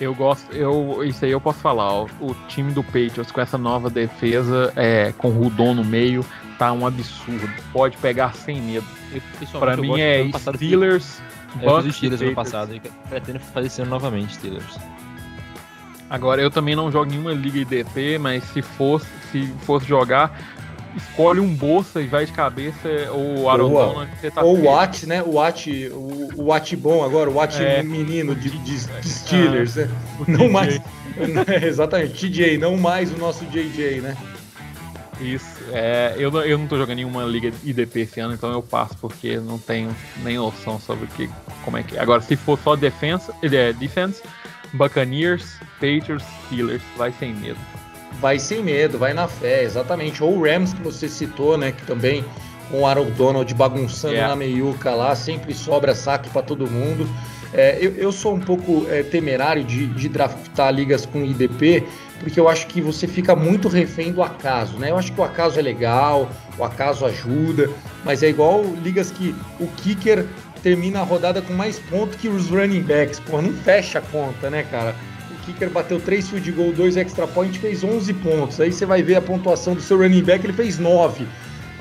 [0.00, 3.58] Eu gosto, eu, isso aí eu posso falar, ó, o time do Patriots com essa
[3.58, 6.24] nova defesa, é, com o Rudon no meio,
[6.58, 7.50] tá um absurdo.
[7.70, 8.86] Pode pegar sem medo.
[9.12, 9.20] Eu,
[9.52, 11.20] eu mim é eu Steelers,
[11.60, 12.34] Eu fiz Bucks Steelers ano Patriots.
[12.34, 14.78] passado e pretendo fazer ano novamente, Steelers.
[16.10, 20.36] Agora eu também não jogo nenhuma liga IDP, mas se fosse, se fosse jogar,
[20.96, 23.44] escolhe um bolsa e vai de cabeça ou.
[23.44, 24.64] Donald, que você tá Ou o.
[24.64, 25.22] Watt, né?
[25.22, 27.80] O Watt, o, o Watt bom agora, o Watt É.
[27.84, 29.88] menino de, de, de Steelers, né?
[30.18, 30.48] O Não TJ.
[30.52, 30.80] mais.
[31.62, 34.16] Exatamente, TJ, não mais o nosso JJ, né?
[35.20, 35.60] Isso.
[35.72, 38.96] É, eu, não- eu não tô jogando nenhuma liga IDP esse ano, então eu passo,
[39.00, 39.94] porque não tenho
[40.24, 41.30] nem noção sobre o que,
[41.64, 42.00] como é que é.
[42.00, 44.22] Agora, se for só defense, é, defense,
[44.72, 47.58] Buccaneers, Patriots, Steelers, vai sem medo.
[48.20, 50.22] Vai sem medo, vai na fé, exatamente.
[50.22, 51.72] Ou o Rams que você citou, né?
[51.72, 52.24] Que também
[52.70, 54.26] com o Aaron Donald bagunçando É.
[54.26, 57.08] na meiuca lá, sempre sobra saque para todo mundo.
[57.52, 61.84] É, eu, eu sou um pouco é, temerário de, de draftar ligas com IDP,
[62.20, 64.90] porque eu acho que você fica muito refém do acaso, né?
[64.90, 67.68] Eu acho que o acaso é legal, o acaso ajuda,
[68.04, 70.26] mas é igual ligas que o kicker
[70.62, 73.18] termina a rodada com mais pontos que os running backs.
[73.18, 74.94] Pô, não fecha a conta, né, cara?
[75.44, 78.60] Kicker bateu 3 field goal, 2 extra point, fez 11 pontos.
[78.60, 81.26] Aí você vai ver a pontuação do seu running back, ele fez 9.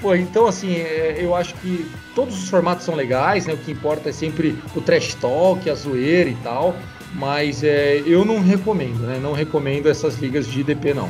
[0.02, 3.54] Pô, então assim, é, eu acho que todos os formatos são legais, né?
[3.54, 6.76] O que importa é sempre o trash talk, a zoeira e tal.
[7.16, 9.20] Mas é, eu não recomendo, né?
[9.22, 11.10] Não recomendo essas ligas de IDP, não.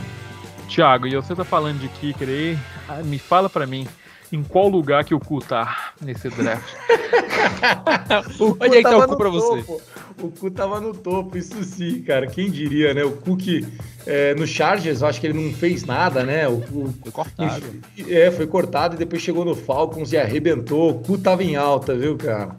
[0.67, 2.57] Thiago, e você tá falando de kicker aí,
[2.87, 3.87] ah, me fala pra mim,
[4.31, 6.73] em qual lugar que o cu tá nesse draft?
[8.39, 9.63] O Onde é que tá o cu no pra você?
[9.63, 9.81] topo.
[10.21, 12.27] O cu tava no topo, isso sim, cara.
[12.27, 13.03] Quem diria, né?
[13.03, 13.65] O cu que
[14.05, 16.47] é, no Chargers, eu acho que ele não fez nada, né?
[16.47, 17.63] O, o- Foi cortado.
[18.07, 20.89] é, foi cortado e depois chegou no Falcons e arrebentou.
[20.91, 22.49] O cu tava em alta, viu, cara?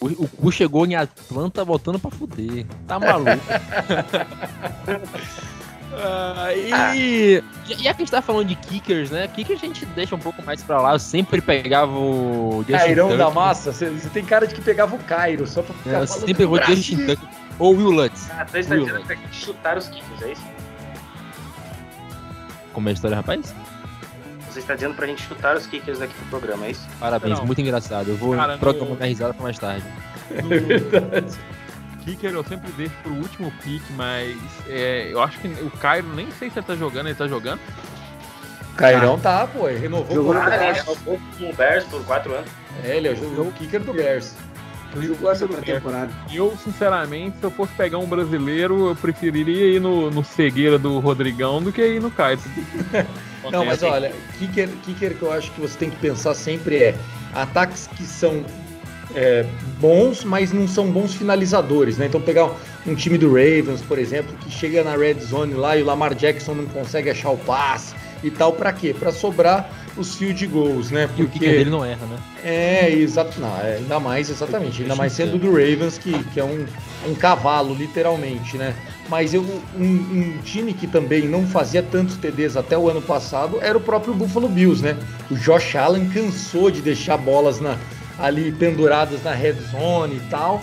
[0.00, 2.66] O, o cu chegou em Atlanta voltando pra fuder.
[2.88, 3.30] Tá maluco.
[5.96, 9.28] Ah, e já que a gente tá falando de kickers, né?
[9.28, 10.92] Kickers a gente deixa um pouco mais pra lá.
[10.92, 14.98] Eu sempre pegava o Justin Cairão da massa, você tem cara de que pegava o
[15.00, 17.06] Cairo, só pra ficar É, Eu falando sempre vou Justin.
[17.06, 17.28] Tucker.
[17.58, 18.28] Ou Will Lutz.
[18.30, 20.42] Ah, então está Will, dizendo pra gente chutar os kickers, é isso?
[22.72, 23.54] Como é a história, rapaz?
[24.50, 26.86] Você está dizendo pra gente chutar os kickers aqui do programa, é isso?
[26.98, 27.46] Parabéns, Não.
[27.46, 28.08] muito engraçado.
[28.10, 29.84] Eu vou Cara, programar no- minha risada pra mais tarde.
[30.30, 31.36] É verdade.
[32.04, 34.36] Kicker eu sempre deixo pro último pick, mas
[34.68, 37.60] é, eu acho que o Cairo, nem sei se ele tá jogando, ele tá jogando.
[38.76, 40.78] Cairão tá, pô, ele renovou Jogou com o Bears.
[40.78, 42.50] renovou com o Bears por 4 anos.
[42.82, 44.34] É, ele é o o kicker do Bears.
[45.00, 46.10] Jogou essa temporada.
[46.32, 51.00] Eu, sinceramente, se eu fosse pegar um brasileiro, eu preferiria ir no, no cegueira do
[51.00, 52.40] Rodrigão do que ir no Cairo.
[53.50, 56.94] Não, mas olha, kicker, kicker que eu acho que você tem que pensar sempre é
[57.34, 58.44] ataques que são
[59.14, 59.44] é,
[59.80, 62.06] bons, mas não são bons finalizadores, né?
[62.06, 62.50] Então pegar
[62.86, 66.14] um, time do Ravens, por exemplo, que chega na red zone lá e o Lamar
[66.14, 68.94] Jackson não consegue achar o passe e tal, para quê?
[68.98, 71.06] Para sobrar os field goals, né?
[71.06, 71.22] Porque...
[71.22, 72.16] E o kicker dele não erra, né?
[72.42, 76.44] É, exato, não, é, ainda mais, exatamente, ainda mais sendo do Ravens, que, que é
[76.44, 76.66] um,
[77.06, 78.74] um cavalo, literalmente, né?
[79.08, 79.42] Mas eu,
[79.78, 83.80] um, um, time que também não fazia tantos TDs até o ano passado era o
[83.80, 84.96] próprio Buffalo Bills, né?
[85.30, 87.76] O Josh Allen cansou de deixar bolas na,
[88.18, 90.62] ali penduradas na red zone e tal.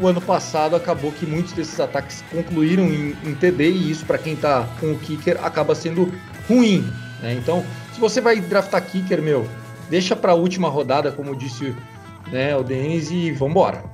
[0.00, 4.18] O ano passado acabou que muitos desses ataques concluíram em, em TD e isso para
[4.18, 6.12] quem tá com o kicker acaba sendo
[6.48, 6.84] ruim,
[7.20, 7.34] né?
[7.34, 9.46] Então, se você vai draftar kicker, meu,
[9.90, 11.74] deixa para a última rodada, como disse
[12.30, 13.84] né, o Denis e vambora.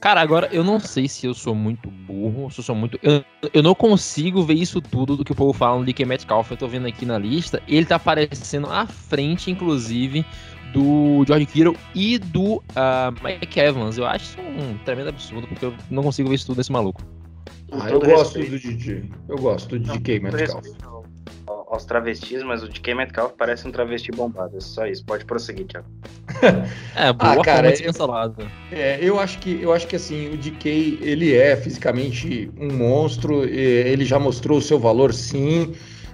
[0.00, 2.98] Cara, agora eu não sei se eu sou muito burro, se eu sou muito.
[3.02, 3.22] Eu,
[3.52, 6.50] eu não consigo ver isso tudo do que o povo fala no DK Metcalf.
[6.50, 7.62] Eu tô vendo aqui na lista.
[7.68, 10.24] Ele tá aparecendo à frente, inclusive,
[10.72, 13.98] do George Kittle e do uh, Mike Evans.
[13.98, 17.02] Eu acho isso um tremendo absurdo, porque eu não consigo ver isso tudo desse maluco.
[17.72, 18.50] Ah, eu gosto respeito.
[18.50, 19.04] do DJ.
[19.28, 20.66] Eu gosto do DK Metcalf
[21.70, 24.56] aos travestis, mas o DK Metcalf parece um travesti bombado.
[24.56, 25.04] É só isso.
[25.04, 25.86] Pode prosseguir, Thiago.
[26.96, 28.46] é, boa ah, cara, de cancelado.
[28.72, 33.44] É, eu acho que eu acho que assim, o DK, ele é fisicamente um monstro,
[33.44, 35.72] ele já mostrou o seu valor sim.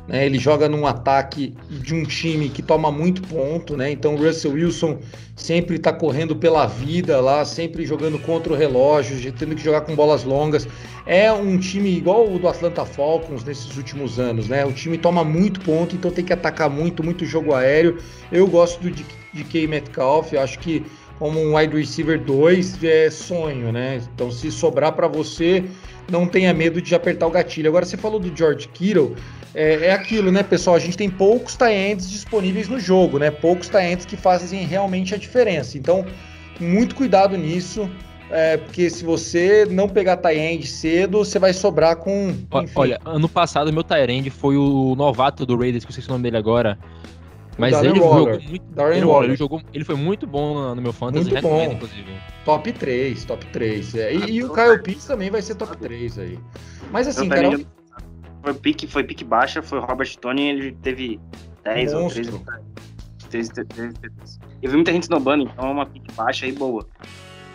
[0.08, 3.90] Né, ele joga num ataque de um time que toma muito ponto, né?
[3.90, 4.98] Então o Russell Wilson
[5.34, 9.96] sempre está correndo pela vida lá, sempre jogando contra o relógio, tendo que jogar com
[9.96, 10.68] bolas longas.
[11.06, 14.64] É um time igual o do Atlanta Falcons nesses últimos anos, né?
[14.64, 17.98] O time toma muito ponto, então tem que atacar muito, muito jogo aéreo.
[18.30, 18.90] Eu gosto do
[19.34, 20.84] DK Metcalf, acho que
[21.18, 24.00] como um wide receiver 2 é sonho, né?
[24.14, 25.64] Então se sobrar para você,
[26.10, 27.68] não tenha medo de apertar o gatilho.
[27.68, 29.16] Agora você falou do George Kittle,
[29.56, 30.76] é, é aquilo, né, pessoal?
[30.76, 33.30] A gente tem poucos tie-ends disponíveis no jogo, né?
[33.30, 35.78] Poucos tie-ends que fazem realmente a diferença.
[35.78, 36.04] Então,
[36.60, 37.90] muito cuidado nisso.
[38.28, 42.28] É, porque se você não pegar tie-end cedo, você vai sobrar com.
[42.28, 42.72] Enfim.
[42.74, 46.24] Olha, ano passado meu tie-end foi o novato do Raiders, que eu sei o nome
[46.24, 46.78] dele agora.
[47.56, 48.64] Mas ele jogou muito.
[48.74, 49.30] Darren ele, Waller.
[49.30, 51.62] Ele, jogou, ele foi muito bom no, meu fantasy, muito bom.
[51.62, 52.12] inclusive.
[52.44, 53.94] Top 3, top 3.
[53.94, 54.14] É.
[54.14, 56.38] E, e, o Kyle Pitts também vai ser top 3 aí.
[56.92, 57.58] Mas assim, cara,
[58.46, 61.18] foi pique, foi pique baixa, foi o Robert Tony, ele teve
[61.64, 62.35] 10 Monstro.
[62.35, 62.44] ou
[63.28, 64.38] 13, 13, 13, 13.
[64.62, 66.87] Eu vi muita gente snobando, então é uma pique baixa e boa.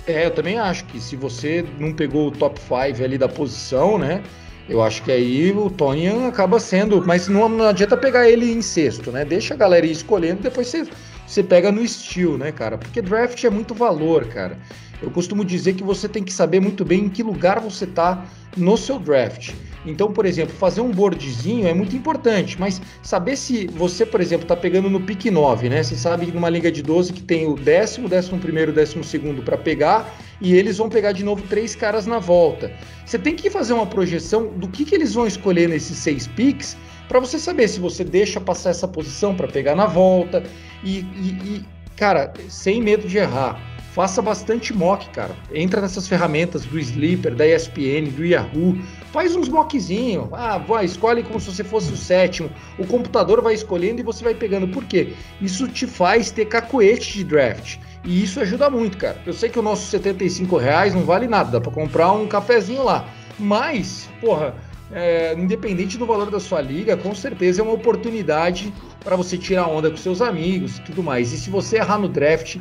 [0.06, 3.97] É, eu também acho que se você não pegou o top 5 ali da posição,
[3.97, 4.21] né?
[4.67, 7.06] Eu acho que aí o Tony acaba sendo.
[7.06, 9.23] Mas não, não adianta pegar ele em sexto, né?
[9.23, 10.88] Deixa a galera ir escolhendo, depois você,
[11.25, 12.77] você pega no estilo, né, cara?
[12.77, 14.58] Porque draft é muito valor, cara.
[15.01, 18.25] Eu costumo dizer que você tem que saber muito bem em que lugar você tá
[18.58, 19.54] no seu draft.
[19.86, 24.44] Então, por exemplo, fazer um boardzinho é muito importante, mas saber se você, por exemplo,
[24.44, 25.82] está pegando no pick 9, né?
[25.82, 29.41] Você sabe que numa liga de 12 que tem o décimo, décimo primeiro, décimo segundo
[29.41, 32.72] para pegar e eles vão pegar de novo três caras na volta.
[33.06, 36.78] Você tem que fazer uma projeção do que, que eles vão escolher nesses seis picks
[37.08, 40.44] para você saber se você deixa passar essa posição para pegar na volta
[40.84, 41.65] e, e, e,
[41.96, 45.36] cara, sem medo de errar faça bastante mock, cara.
[45.54, 48.78] Entra nessas ferramentas do Sleeper, da ESPN, do Yahoo,
[49.12, 50.30] faz uns mockzinho.
[50.32, 52.50] Ah, vai, escolhe como se você fosse o sétimo.
[52.78, 54.67] O computador vai escolhendo e você vai pegando.
[54.67, 55.13] Por quê?
[55.41, 57.78] Isso te faz ter cacoete de draft.
[58.04, 59.21] E isso ajuda muito, cara.
[59.26, 62.84] Eu sei que o nosso 75 reais não vale nada, dá para comprar um cafezinho
[62.84, 63.06] lá.
[63.38, 64.56] Mas, porra,
[64.91, 69.67] é, independente do valor da sua liga, com certeza é uma oportunidade para você tirar
[69.67, 71.32] onda com seus amigos e tudo mais.
[71.32, 72.58] E se você errar no draft,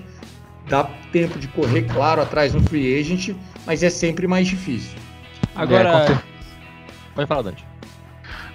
[0.69, 3.35] dá tempo de correr, claro, atrás no free agent,
[3.67, 4.99] mas é sempre mais difícil.
[5.55, 6.23] Agora.
[7.21, 7.67] É, Pode falar, Dante.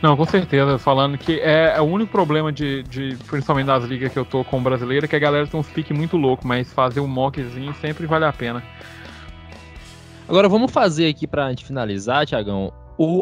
[0.01, 0.77] Não, com certeza.
[0.77, 4.43] Falando que é, é, o único problema de, de, principalmente das ligas que eu tô
[4.43, 8.05] com brasileira, que a galera tem uns piques muito louco, mas fazer um mockzinho sempre
[8.05, 8.63] vale a pena.
[10.27, 12.73] Agora vamos fazer aqui pra gente finalizar, Tiagão,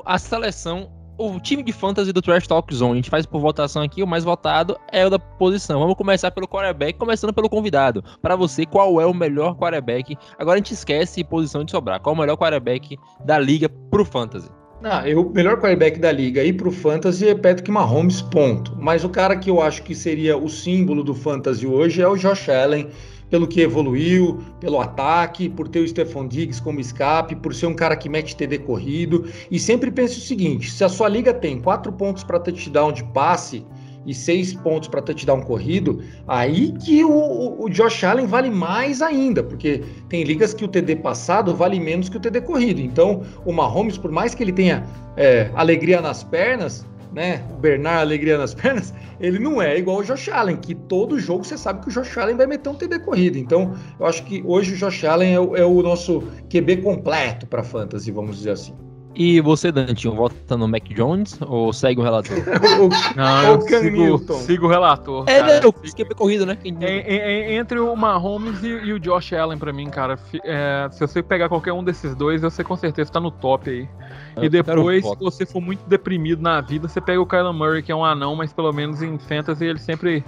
[0.05, 2.93] a seleção o time de fantasy do Trash Talk Zone.
[2.93, 5.79] A gente faz por votação aqui, o mais votado é o da posição.
[5.79, 8.03] Vamos começar pelo quarterback, começando pelo convidado.
[8.21, 10.17] Para você, qual é o melhor quarterback?
[10.39, 11.99] Agora a gente esquece posição de sobrar.
[11.99, 14.49] Qual é o melhor quarterback da liga pro fantasy?
[14.85, 18.75] Ah, eu, o melhor quarterback da liga aí pro Fantasy é Patrick Mahomes, ponto.
[18.77, 22.17] Mas o cara que eu acho que seria o símbolo do Fantasy hoje é o
[22.17, 22.89] Josh Allen,
[23.29, 27.73] pelo que evoluiu, pelo ataque, por ter o Stephon Diggs como escape, por ser um
[27.73, 29.25] cara que mete TD corrido.
[29.49, 33.05] E sempre pense o seguinte: se a sua liga tem quatro pontos para touchdown de
[33.05, 33.65] passe
[34.05, 39.43] e seis pontos para touchdown corrido, aí que o, o, Josh Allen vale mais ainda,
[39.43, 42.81] porque tem ligas que o TD passado vale menos que o TD corrido.
[42.81, 44.83] Então, o Mahomes, por mais que ele tenha
[45.15, 50.03] é, alegria nas pernas, né, o Bernard alegria nas pernas, ele não é igual o
[50.03, 52.99] Josh Allen, que todo jogo você sabe que o Josh Allen vai meter um TD
[52.99, 53.37] corrido.
[53.37, 57.63] Então, eu acho que hoje o Josh Allen é é o nosso QB completo para
[57.63, 58.73] fantasy, vamos dizer assim.
[59.15, 62.35] E você, Dantinho, vota no Mac Jones ou segue o relator?
[63.15, 65.23] Não, eu o sigo, sigo o relator.
[65.27, 65.61] É, cara.
[65.61, 65.67] né?
[65.67, 66.57] O esquema corrido, né?
[66.81, 70.17] É- é- é entre o Mahomes e, e o Josh Allen pra mim, cara.
[70.43, 73.87] É, se você pegar qualquer um desses dois, você com certeza tá no top aí.
[74.35, 77.83] Eu e depois, se você for muito deprimido na vida, você pega o Kyler Murray,
[77.83, 80.23] que é um anão, mas pelo menos em fantasy ele sempre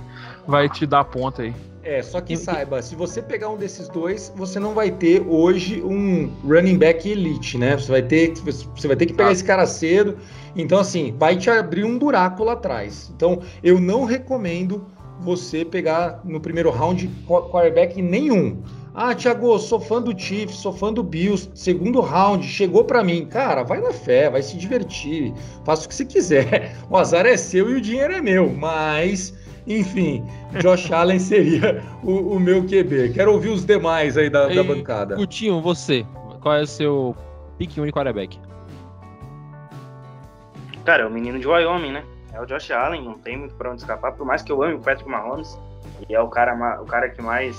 [0.48, 1.54] vai te dar ponta aí.
[1.86, 5.84] É, só que saiba, se você pegar um desses dois, você não vai ter hoje
[5.84, 7.78] um running back elite, né?
[7.78, 10.18] Você vai ter, você vai ter que pegar esse cara cedo.
[10.56, 13.12] Então, assim, vai te abrir um buraco lá atrás.
[13.16, 14.88] Então, eu não recomendo
[15.20, 18.64] você pegar no primeiro round qu- quarterback nenhum.
[18.92, 23.28] Ah, Thiago, sou fã do Chiefs, sou fã do Bills, segundo round, chegou pra mim.
[23.28, 25.32] Cara, vai na fé, vai se divertir,
[25.64, 26.76] faça o que você quiser.
[26.90, 29.34] O azar é seu e o dinheiro é meu, mas
[29.68, 30.24] enfim,
[30.62, 33.14] Josh Allen seria o, o meu QB.
[33.14, 35.16] Quero ouvir os demais aí da, da E- bancada.
[35.16, 36.06] Gutinho, você,
[36.42, 37.16] qual é o seu
[37.58, 38.40] pick único quarterback?
[40.86, 42.04] Cara, é o menino de Wyoming, né?
[42.34, 44.76] É o Josh Allen, não tem muito pra onde escapar, por mais que eu ame
[44.76, 45.58] o Patrick Mahomes,
[46.08, 47.58] e é o cara, o cara que mais.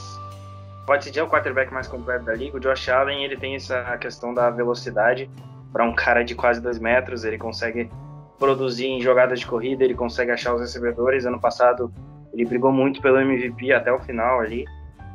[0.87, 2.57] Pode ser o quarterback mais completo da liga.
[2.57, 5.29] O Josh Allen, ele tem essa questão da velocidade.
[5.73, 7.91] Para um cara de quase 2 metros, ele consegue
[8.39, 11.27] produzir em jogadas de corrida, ele consegue achar os recebedores.
[11.27, 11.93] Ano passado,
[12.33, 14.65] ele brigou muito pelo MVP até o final ali.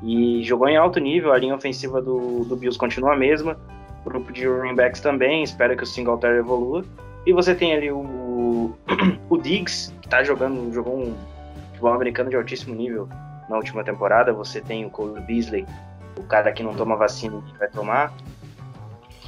[0.03, 1.31] E jogou em alto nível.
[1.31, 3.57] A linha ofensiva do, do Bills continua a mesma.
[4.03, 5.43] O grupo de running backs também.
[5.43, 6.83] Espero que o Singletary evolua.
[7.25, 8.75] E você tem ali o,
[9.29, 11.15] o Diggs, que tá jogando, jogou um
[11.69, 13.07] futebol americano de altíssimo nível
[13.47, 14.33] na última temporada.
[14.33, 15.65] Você tem o Cole Beasley,
[16.17, 18.11] o cara que não toma vacina que vai tomar.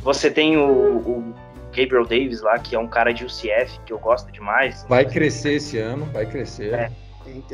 [0.02, 1.34] Você tem o, o
[1.74, 4.86] Gabriel Davis lá, que é um cara de UCF, que eu gosto demais.
[4.88, 6.74] Vai crescer esse ano, vai crescer.
[6.74, 6.92] É.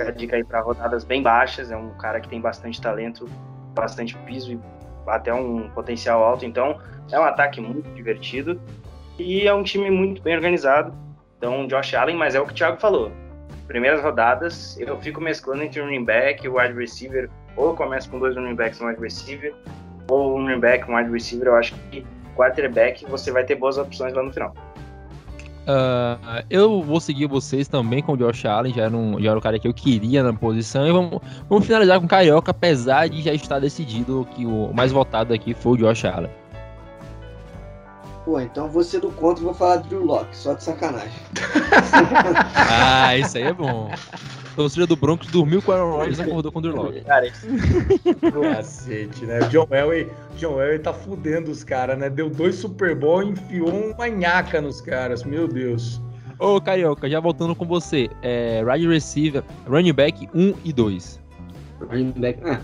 [0.02, 1.72] A dica aí para rodadas bem baixas.
[1.72, 3.28] É um cara que tem bastante talento,
[3.74, 4.60] bastante piso e
[5.08, 6.46] até um potencial alto.
[6.46, 6.80] Então,
[7.12, 8.60] é um ataque muito divertido
[9.18, 10.94] e é um time muito bem organizado.
[11.38, 13.12] Então, Josh Allen, mas é o que o Thiago falou.
[13.68, 17.30] Primeiras rodadas, eu fico mesclando entre running back e wide receiver.
[17.56, 19.54] Ou começo com dois running backs e um wide receiver,
[20.10, 21.48] ou um running back e um wide receiver.
[21.48, 22.06] Eu acho que
[22.40, 24.54] quarterback você vai ter boas opções lá no final.
[25.68, 29.38] Ah, eu vou seguir vocês também com o Josh Allen, já era, um, já era
[29.38, 30.88] o cara que eu queria na posição.
[30.88, 34.92] E vamos, vamos finalizar com o Carioca, apesar de já estar decidido que o mais
[34.92, 36.32] votado aqui foi o Josh Allen.
[38.26, 41.20] Pô, então vou ser do contra e vou falar do Drew Locke, só de sacanagem.
[42.72, 43.90] Ah, isso aí é bom.
[43.92, 47.02] A torcida do Broncos dormiu com o Aaron Rodgers e acordou com o Drew Locke.
[47.02, 47.48] Cara, isso
[48.54, 49.40] Cacete, né?
[49.40, 52.10] O John Elway, John Elway tá fudendo os caras, né?
[52.10, 56.02] Deu dois Super Bowl e enfiou uma nhaca nos caras, meu Deus.
[56.38, 58.10] Ô, Carioca, já voltando com você.
[58.22, 61.20] É, wide receiver, running back 1 e 2.
[61.82, 62.40] Running back.
[62.46, 62.62] Ah.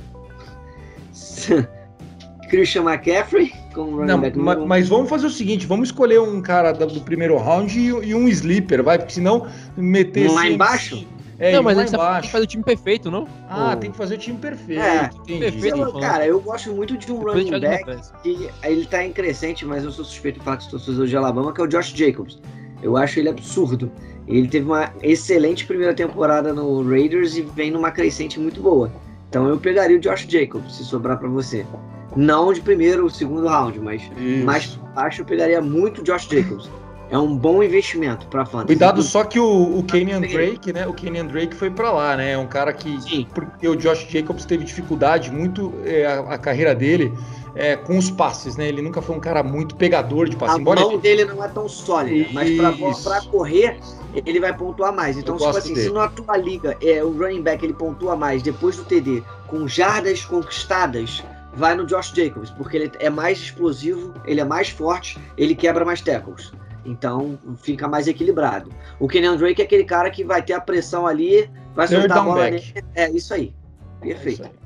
[2.48, 6.72] Christian McCaffrey como running Não, back mas vamos fazer o seguinte, vamos escolher um cara
[6.72, 8.98] da- do primeiro round e, e um sleeper, vai?
[8.98, 10.30] Porque senão meter...
[10.30, 11.06] Um lá embaixo?
[11.38, 12.30] É, não, mas lá aí você tem que embaixo.
[12.30, 13.28] fazer o time perfeito, não?
[13.50, 15.40] Ah, Ou- tem que fazer o time perfeito, É, entendi.
[15.40, 15.78] perfeito.
[15.78, 19.04] Eu- cara, eu gosto muito de um Depois a gente running back que ele tá
[19.04, 21.64] em crescente, mas eu sou suspeito de falar que sou torcedor de Alabama, que é
[21.66, 22.40] o Josh Jacobs.
[22.82, 23.92] Eu acho ele absurdo.
[24.28, 28.90] Ele teve uma excelente primeira temporada no Raiders e vem numa crescente muito boa.
[29.30, 31.66] Então eu pegaria o Josh Jacobs, se sobrar pra você.
[32.16, 34.46] Não de primeiro ou segundo round, mas Isso.
[34.46, 36.70] mais baixo eu pegaria muito o Josh Jacobs.
[37.10, 38.66] É um bom investimento pra fantasy.
[38.68, 40.22] Cuidado só que o, o Kenyan.
[40.22, 40.88] Drake, né?
[40.88, 42.32] O Kenyan Drake foi pra lá, né?
[42.32, 43.00] É um cara que.
[43.02, 43.28] Sim.
[43.34, 47.14] Porque o Josh Jacobs teve dificuldade muito é, a, a carreira dele
[47.54, 48.68] é, com os passes, né?
[48.68, 50.56] Ele nunca foi um cara muito pegador de passe.
[50.56, 53.04] A Embora mão ele- dele não é tão sólida, mas Isso.
[53.04, 53.78] pra correr,
[54.26, 55.16] ele vai pontuar mais.
[55.16, 55.88] Então, tipo assim, dele.
[55.88, 59.68] se na tua liga é, o running back ele pontua mais depois do TD com
[59.68, 61.24] jardas conquistadas,
[61.56, 65.84] vai no Josh Jacobs, porque ele é mais explosivo, ele é mais forte, ele quebra
[65.86, 66.52] mais tackles.
[66.86, 68.70] Então fica mais equilibrado.
[69.00, 72.18] O Kenyan Drake é aquele cara que vai ter a pressão ali, vai Third soltar
[72.20, 72.74] a bola back.
[72.74, 72.86] nele.
[72.94, 73.54] É isso aí.
[74.02, 74.44] É isso Perfeito.
[74.44, 74.66] aí.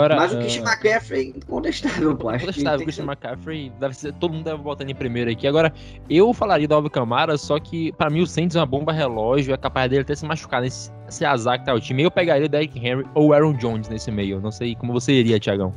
[0.00, 2.28] Agora, Mas o ah, Christian McCaffrey, incontestável, pô.
[2.28, 4.94] Acho que Contestável, tem Christian que- McCaffrey, deve ser, todo mundo deve botar ele em
[4.94, 5.44] primeiro aqui.
[5.48, 5.72] Agora,
[6.08, 9.52] eu falaria do Alvin Kamara, só que pra mim o Saints é uma bomba relógio,
[9.52, 12.02] é capaz dele até se machucar nesse esse azar que tá o time.
[12.04, 14.40] Eu pegaria o Derrick Henry ou o Aaron Jones nesse meio.
[14.40, 15.74] Não sei como você iria, Tiagão.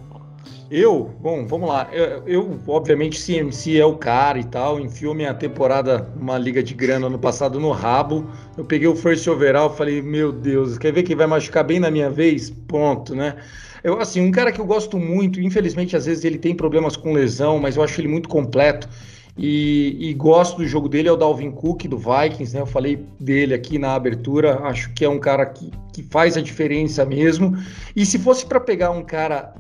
[0.74, 1.90] Eu, bom, vamos lá.
[1.92, 4.80] Eu, eu, obviamente, CMC é o cara e tal.
[4.80, 8.26] Enfiou minha temporada numa liga de grana ano passado no rabo.
[8.58, 11.92] Eu peguei o first overall, falei, meu Deus, quer ver quem vai machucar bem na
[11.92, 12.50] minha vez?
[12.50, 13.36] Pronto, né?
[13.84, 17.12] Eu, assim, um cara que eu gosto muito, infelizmente, às vezes ele tem problemas com
[17.12, 18.88] lesão, mas eu acho ele muito completo.
[19.38, 22.62] E, e gosto do jogo dele, é o Dalvin Cook, do Vikings, né?
[22.62, 26.42] Eu falei dele aqui na abertura, acho que é um cara que, que faz a
[26.42, 27.58] diferença mesmo.
[27.94, 29.54] E se fosse para pegar um cara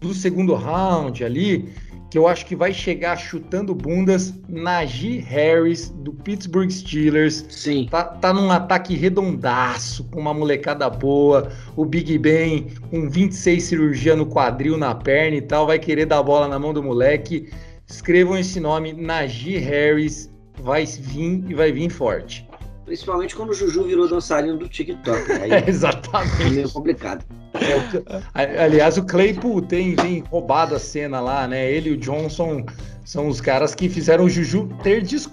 [0.00, 1.72] do segundo round ali,
[2.10, 7.44] que eu acho que vai chegar chutando bundas, Najee Harris, do Pittsburgh Steelers.
[7.48, 7.88] Sim.
[7.90, 11.50] Tá, tá num ataque redondaço, com uma molecada boa.
[11.74, 16.18] O Big Ben, com 26 cirurgia no quadril, na perna e tal, vai querer dar
[16.18, 17.50] a bola na mão do moleque.
[17.84, 20.30] Escrevam esse nome, Najee Harris,
[20.62, 22.46] vai vir e vai vir forte.
[22.84, 25.32] Principalmente quando o Juju virou dançarino do TikTok.
[25.32, 26.50] Aí É, é exatamente.
[26.50, 27.24] meio complicado.
[27.54, 31.70] É, a- aliás, o Claypool tem, tem roubado a cena lá, né?
[31.70, 32.64] Ele e o Johnson
[33.04, 35.28] são os caras que fizeram o Juju ter des-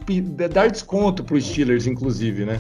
[0.52, 2.60] dar desconto pro Steelers, inclusive, né?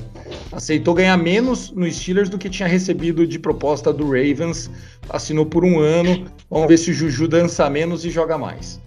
[0.51, 4.69] Aceitou ganhar menos no Steelers do que tinha recebido de proposta do Ravens.
[5.09, 6.25] Assinou por um ano.
[6.49, 8.81] Vamos ver se o Juju dança menos e joga mais.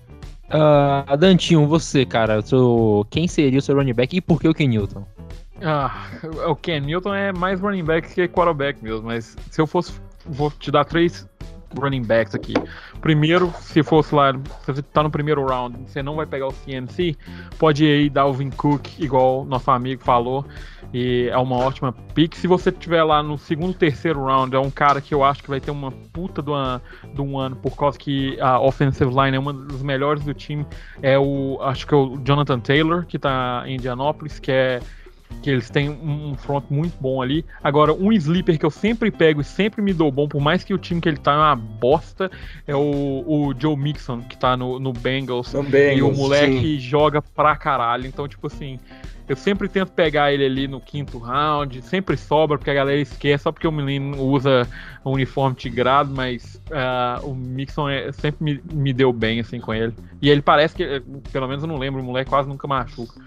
[0.50, 4.54] Ah, Dantinho, você, cara, seu- quem seria o seu running back e por que o
[4.54, 5.04] Ken Newton?
[5.62, 6.08] Ah,
[6.48, 10.00] o Ken Newton é mais running back que quarterback mesmo, mas se eu fosse.
[10.26, 11.28] Vou te dar três
[11.78, 12.54] running backs aqui.
[13.00, 16.52] Primeiro, se fosse lá, se você tá no primeiro round, você não vai pegar o
[16.52, 17.16] CMC,
[17.58, 20.44] pode ir aí Dalvin Cook, igual nosso amigo falou,
[20.92, 22.34] e é uma ótima pick.
[22.34, 25.50] Se você tiver lá no segundo, terceiro round, é um cara que eu acho que
[25.50, 26.80] vai ter uma puta de, uma,
[27.12, 30.66] de um ano, por causa que a offensive line é uma das melhores do time,
[31.02, 34.80] é o, acho que é o Jonathan Taylor, que tá em Indianapolis, que é
[35.42, 37.44] que eles têm um front muito bom ali.
[37.62, 40.72] Agora, um sleeper que eu sempre pego e sempre me dou bom, por mais que
[40.72, 42.30] o time que ele tá é uma bosta,
[42.66, 45.52] é o, o Joe Mixon, que tá no, no Bengals.
[45.52, 45.98] Também.
[45.98, 48.06] e o moleque joga pra caralho.
[48.06, 48.78] Então, tipo assim,
[49.28, 53.44] eu sempre tento pegar ele ali no quinto round, sempre sobra, porque a galera esquece,
[53.44, 54.68] só porque o menino usa
[55.02, 59.72] o uniforme tigrado, mas ah, o Mixon é- sempre me, me deu bem, assim, com
[59.72, 59.94] ele.
[60.20, 63.20] E ele parece que, pelo menos eu não lembro, o moleque quase nunca machuca.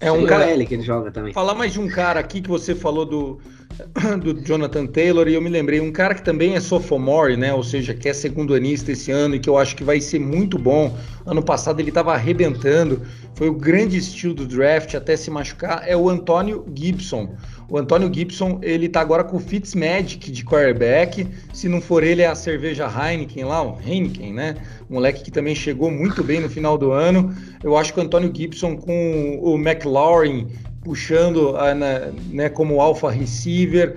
[0.00, 0.50] É um cara.
[0.50, 1.32] L que ele joga também.
[1.32, 3.40] Falar mais de um cara aqui que você falou do,
[4.22, 7.52] do Jonathan Taylor e eu me lembrei, um cara que também é sophomore, né?
[7.52, 10.18] Ou seja, que é segundo anista esse ano e que eu acho que vai ser
[10.18, 10.96] muito bom.
[11.24, 13.02] Ano passado ele estava arrebentando,
[13.34, 17.36] foi o grande estilo do draft até se machucar, é o Antônio Gibson.
[17.68, 21.26] O Antônio Gibson, ele tá agora com o Fitzmagic de quarterback.
[21.52, 24.56] Se não for ele, é a cerveja Heineken lá, o Heineken, né?
[24.88, 27.34] Moleque que também chegou muito bem no final do ano.
[27.62, 30.48] Eu acho que o Antônio Gibson com o McLaurin
[30.82, 33.96] puxando ah, na- né, como alpha receiver,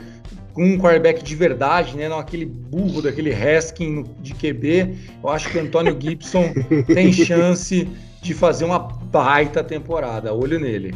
[0.53, 4.95] com um quarterback de verdade, né, não aquele burro daquele Haskin de QB.
[5.23, 6.53] Eu acho que o Antônio Gibson
[6.93, 7.87] tem chance
[8.21, 10.33] de fazer uma baita temporada.
[10.33, 10.93] Olho nele.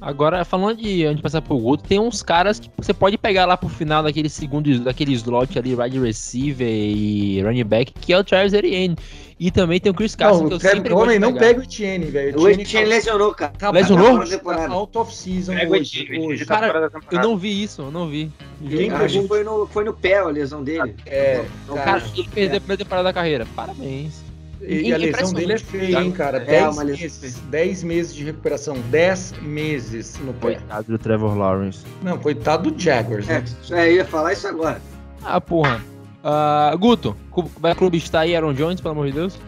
[0.00, 3.44] Agora, falando de antes de passar pro Guto, tem uns caras que você pode pegar
[3.44, 8.18] lá pro final daquele segundo, daquele slot ali, wide receiver e running back, que é
[8.18, 8.96] o Charles Etienne.
[9.40, 11.62] E também tem o Chris Carson, Não, que eu o sempre de não pega o
[11.62, 12.38] Etienne, velho.
[12.38, 13.52] O Etienne lesionou, cara.
[13.56, 14.18] tá Lesionou?
[14.18, 16.02] tá- tá out of season Pega o hoje.
[16.02, 16.44] Etienne, hoje.
[16.44, 18.30] Cara, Eu não vi isso, eu não vi.
[18.68, 20.94] Quem pegou- foi no, foi no pé a lesão dele.
[21.06, 23.46] É, Não, cara, ele perdeu a primeira temporada da carreira.
[23.56, 24.22] Parabéns.
[24.60, 26.36] E a lesão dele é feia, hein, cara?
[26.36, 27.34] É, 10 uma lesão meses.
[27.48, 28.76] 10 meses de recuperação.
[28.90, 30.56] 10 meses no pé.
[30.56, 31.78] Coitado do Trevor Lawrence.
[32.02, 33.44] Não, coitado do Jaguars, É, né?
[33.70, 34.82] é, eu ia falar isso agora.
[35.24, 35.80] Ah, porra.
[36.22, 37.16] Ah, Guto,
[37.58, 39.38] vai clubistar aí Aaron Jones, pelo amor de Deus?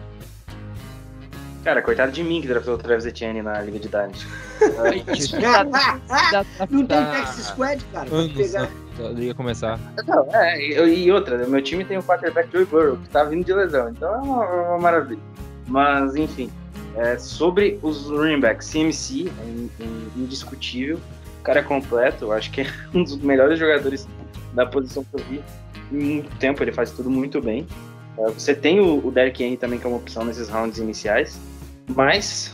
[1.63, 4.27] Cara, coitado de mim que draftou o Travis Etienne na Liga de Dynasty.
[6.69, 8.09] Não tem Texas Squad, cara.
[8.13, 8.69] Anos pegar.
[9.13, 9.79] liga começar.
[10.05, 13.53] Não, é, e, outra, meu time tem o quarterback Joey Burrow, que tá vindo de
[13.53, 15.21] lesão, então é uma, é uma maravilha.
[15.67, 16.51] Mas, enfim,
[16.97, 19.69] é, sobre os running backs, CMC é in-
[20.17, 20.99] indiscutível,
[21.39, 24.07] o cara é completo, eu acho que é um dos melhores jogadores
[24.53, 25.41] da posição que eu vi
[25.91, 27.67] muito tempo, ele faz tudo muito bem.
[28.17, 31.39] É, você tem o, Derrick Henry também, que é uma opção nesses rounds iniciais,
[31.95, 32.51] mas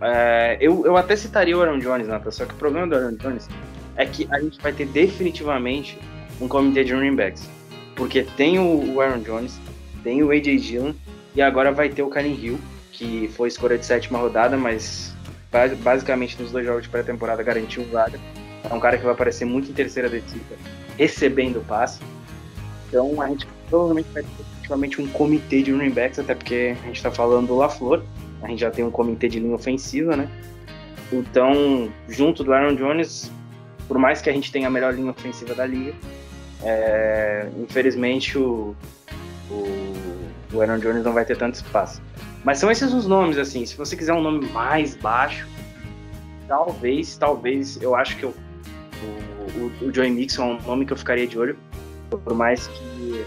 [0.00, 3.16] é, eu, eu até citaria o Aaron Jones, Nata, só que o problema do Aaron
[3.16, 3.48] Jones
[3.96, 5.98] é que a gente vai ter definitivamente
[6.40, 7.48] um comitê de running backs.
[7.94, 9.58] Porque tem o o Aaron Jones,
[10.02, 10.92] tem o AJ Dillon
[11.34, 12.58] e agora vai ter o Karen Hill,
[12.92, 15.14] que foi escolha de sétima rodada, mas
[15.50, 18.18] ba- basicamente nos dois jogos de pré-temporada garantiu vaga.
[18.68, 20.56] É um cara que vai aparecer muito em terceira descida,
[20.98, 22.00] recebendo o passe.
[22.96, 26.86] Então a gente provavelmente vai ter definitivamente um comitê de running backs, até porque a
[26.86, 28.02] gente está falando do LaFleur,
[28.42, 30.28] a gente já tem um comitê de linha ofensiva, né?
[31.12, 33.30] Então, junto do Aaron Jones,
[33.86, 35.94] por mais que a gente tenha a melhor linha ofensiva da liga,
[36.62, 38.74] é, infelizmente o,
[39.50, 39.94] o,
[40.52, 42.02] o Aaron Jones não vai ter tanto espaço.
[42.44, 43.66] Mas são esses os nomes, assim.
[43.66, 45.48] Se você quiser um nome mais baixo,
[46.46, 48.34] talvez, talvez, eu acho que eu,
[49.02, 51.58] o, o, o Joey Mixon é um nome que eu ficaria de olho.
[52.10, 53.24] Por mais que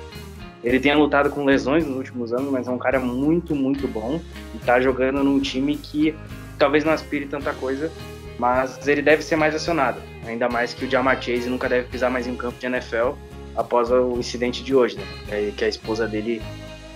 [0.64, 4.20] ele tenha lutado com lesões nos últimos anos, mas é um cara muito, muito bom.
[4.54, 6.16] E tá jogando num time que
[6.58, 7.92] talvez não aspire tanta coisa,
[8.38, 10.00] mas ele deve ser mais acionado.
[10.26, 13.12] Ainda mais que o Jamar Chase nunca deve pisar mais em um campo de NFL
[13.56, 15.04] após o incidente de hoje, né?
[15.30, 16.42] É, Que a esposa dele,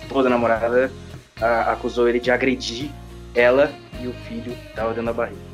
[0.02, 0.90] esposa namorada,
[1.66, 2.90] acusou ele de agredir
[3.34, 5.53] ela e o filho estava dentro da barriga.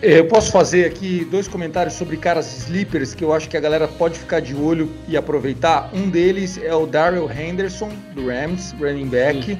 [0.00, 3.88] Eu posso fazer aqui dois comentários sobre caras sleepers que eu acho que a galera
[3.88, 5.90] pode ficar de olho e aproveitar.
[5.92, 9.44] Um deles é o Daryl Henderson, do Rams, running back.
[9.44, 9.58] Sim.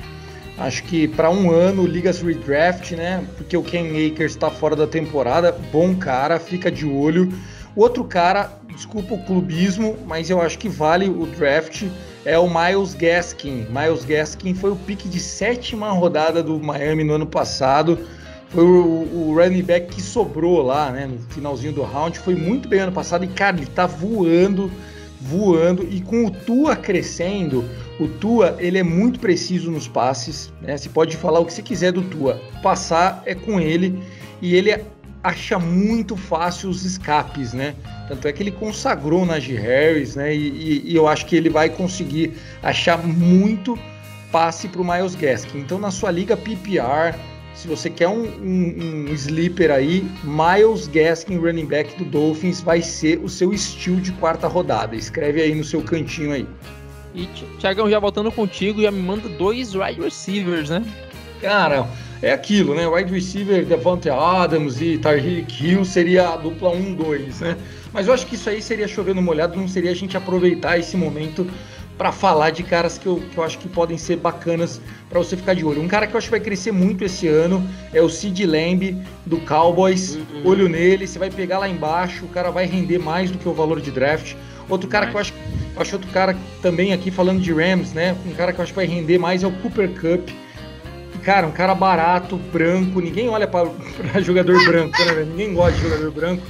[0.57, 3.25] Acho que para um ano, ligas redraft, né?
[3.37, 5.51] Porque o Ken Akers está fora da temporada.
[5.73, 7.33] Bom cara, fica de olho.
[7.75, 11.83] O outro cara, desculpa o clubismo, mas eu acho que vale o draft,
[12.25, 13.67] é o Miles Gaskin.
[13.71, 17.99] Miles Gaskin foi o pique de sétima rodada do Miami no ano passado
[18.51, 22.69] foi o, o, running back que sobrou lá, né, no finalzinho do round, foi muito
[22.69, 24.71] bem ano passado e, cara, ele tá voando,
[25.21, 27.65] voando, e com o Tua crescendo,
[28.01, 31.63] o Tua, ele é muito preciso nos passes, né, você pode falar o que você
[31.63, 34.03] quiser do Tua, passar é com ele,
[34.41, 34.83] e ele
[35.23, 37.75] acha muito fácil os escapes, né,
[38.09, 41.51] tanto é que ele consagrou Najee Harris, né, e, e, e eu acho que ele
[41.51, 42.33] vai conseguir
[42.63, 43.79] achar muito
[44.33, 45.59] passe para o Miles Gaskin.
[45.59, 47.17] Então, na sua liga PPR,
[47.59, 52.81] se você quer um, um, um sleeper aí, Miles Gaskin, running back do Dolphins, vai
[52.81, 54.95] ser o seu estilo de quarta rodada.
[54.95, 56.47] Escreve aí no seu cantinho aí.
[57.17, 57.27] E,
[57.59, 60.85] Thiagão, já voltando contigo, já me manda dois wide receivers, né?
[61.41, 61.89] Cara,
[62.23, 62.87] é aquilo, né?
[62.87, 67.57] Wide receiver, Devante Adams e Tyreek Hill seria a dupla 1-2, né?
[67.93, 70.97] Mas eu acho que isso aí seria chovendo molhado, não seria a gente aproveitar esse
[70.97, 71.45] momento
[71.99, 74.81] para falar de caras que eu, que eu acho que podem ser bacanas
[75.11, 75.83] para você ficar de olho.
[75.83, 78.97] Um cara que eu acho que vai crescer muito esse ano é o Sid Lamb
[79.27, 80.15] do Cowboys.
[80.15, 80.43] Uhum.
[80.45, 83.53] Olho nele, você vai pegar lá embaixo, o cara vai render mais do que o
[83.53, 84.37] valor de draft.
[84.69, 85.35] Outro cara que eu acho,
[85.75, 88.17] eu acho outro cara também aqui falando de Rams, né?
[88.25, 90.29] Um cara que eu acho que vai render mais é o Cooper Cup.
[91.25, 93.69] Cara, um cara barato, branco, ninguém olha para
[94.23, 95.25] jogador branco, né?
[95.25, 96.47] Ninguém gosta de jogador branco.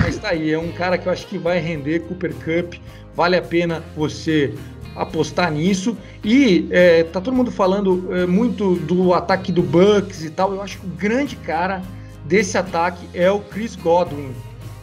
[0.00, 2.74] Mas tá aí, é um cara que eu acho que vai render Cooper Cup.
[3.14, 4.54] Vale a pena você
[4.94, 5.96] apostar nisso.
[6.24, 10.52] E é, tá todo mundo falando é, muito do ataque do Bucks e tal.
[10.52, 11.82] Eu acho que o grande cara
[12.24, 14.30] desse ataque é o Chris Godwin.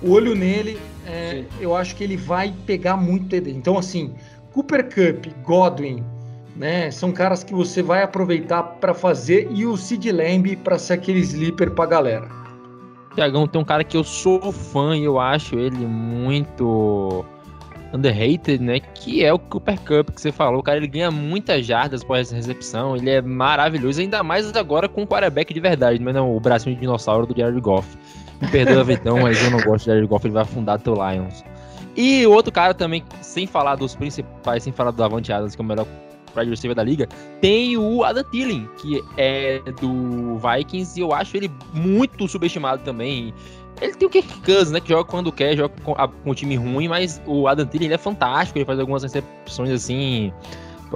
[0.01, 3.51] O olho nele, é, eu acho que ele vai pegar muito TD.
[3.51, 4.13] Então, assim,
[4.53, 6.03] Cooper Cup, Godwin,
[6.55, 10.93] né, são caras que você vai aproveitar para fazer e o Sid Lamb para ser
[10.93, 12.27] aquele sleeper pra galera.
[13.15, 17.25] Tiagão, tem um cara que eu sou fã e eu acho ele muito
[17.93, 18.79] underrated, né?
[18.79, 20.59] Que é o Cooper Cup que você falou.
[20.59, 22.95] O cara ele ganha muitas jardas após essa recepção.
[22.95, 26.75] Ele é maravilhoso, ainda mais agora com o quarterback de verdade, é não, o bracinho
[26.75, 27.87] de dinossauro do Jared Goff.
[28.41, 31.43] Me perdoa, Vitão, mas eu não gosto de Jared Goff, ele vai afundar teu Lions.
[31.95, 35.65] E outro cara também, sem falar dos principais, sem falar do Davante Adams, que é
[35.65, 35.87] o melhor
[36.35, 37.07] wide receiver da liga,
[37.41, 43.33] tem o Adam Thielen, que é do Vikings, e eu acho ele muito subestimado também.
[43.81, 44.79] Ele tem o Kirk Cousins, né?
[44.79, 47.93] Que joga quando quer, joga com, a, com um time ruim, mas o Adam Thielen
[47.93, 48.57] é fantástico.
[48.57, 50.33] Ele faz algumas recepções assim,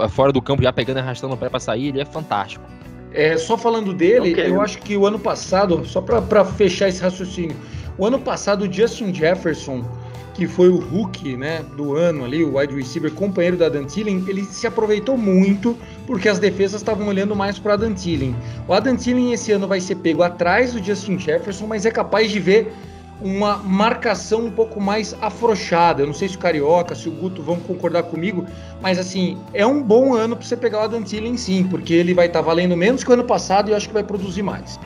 [0.09, 1.89] fora do campo, já pegando e arrastando o pé pra sair.
[1.89, 2.63] Ele é fantástico.
[3.11, 7.55] É, só falando dele, eu acho que o ano passado, só para fechar esse raciocínio,
[7.97, 9.85] o ano passado o Justin Jefferson
[10.33, 14.23] que foi o Hulk né, do ano ali, o wide receiver companheiro da Dan Thielen,
[14.27, 18.35] ele se aproveitou muito porque as defesas estavam olhando mais para Dan Thielen.
[18.67, 22.31] O Adam Thielen esse ano vai ser pego atrás do Justin Jefferson, mas é capaz
[22.31, 22.73] de ver
[23.21, 26.01] uma marcação um pouco mais afrouxada.
[26.01, 28.45] Eu não sei se o Carioca, se o Guto vão concordar comigo,
[28.81, 32.13] mas assim, é um bom ano para você pegar o Adam Thielen sim, porque ele
[32.13, 34.43] vai estar tá valendo menos que o ano passado e eu acho que vai produzir
[34.43, 34.79] mais.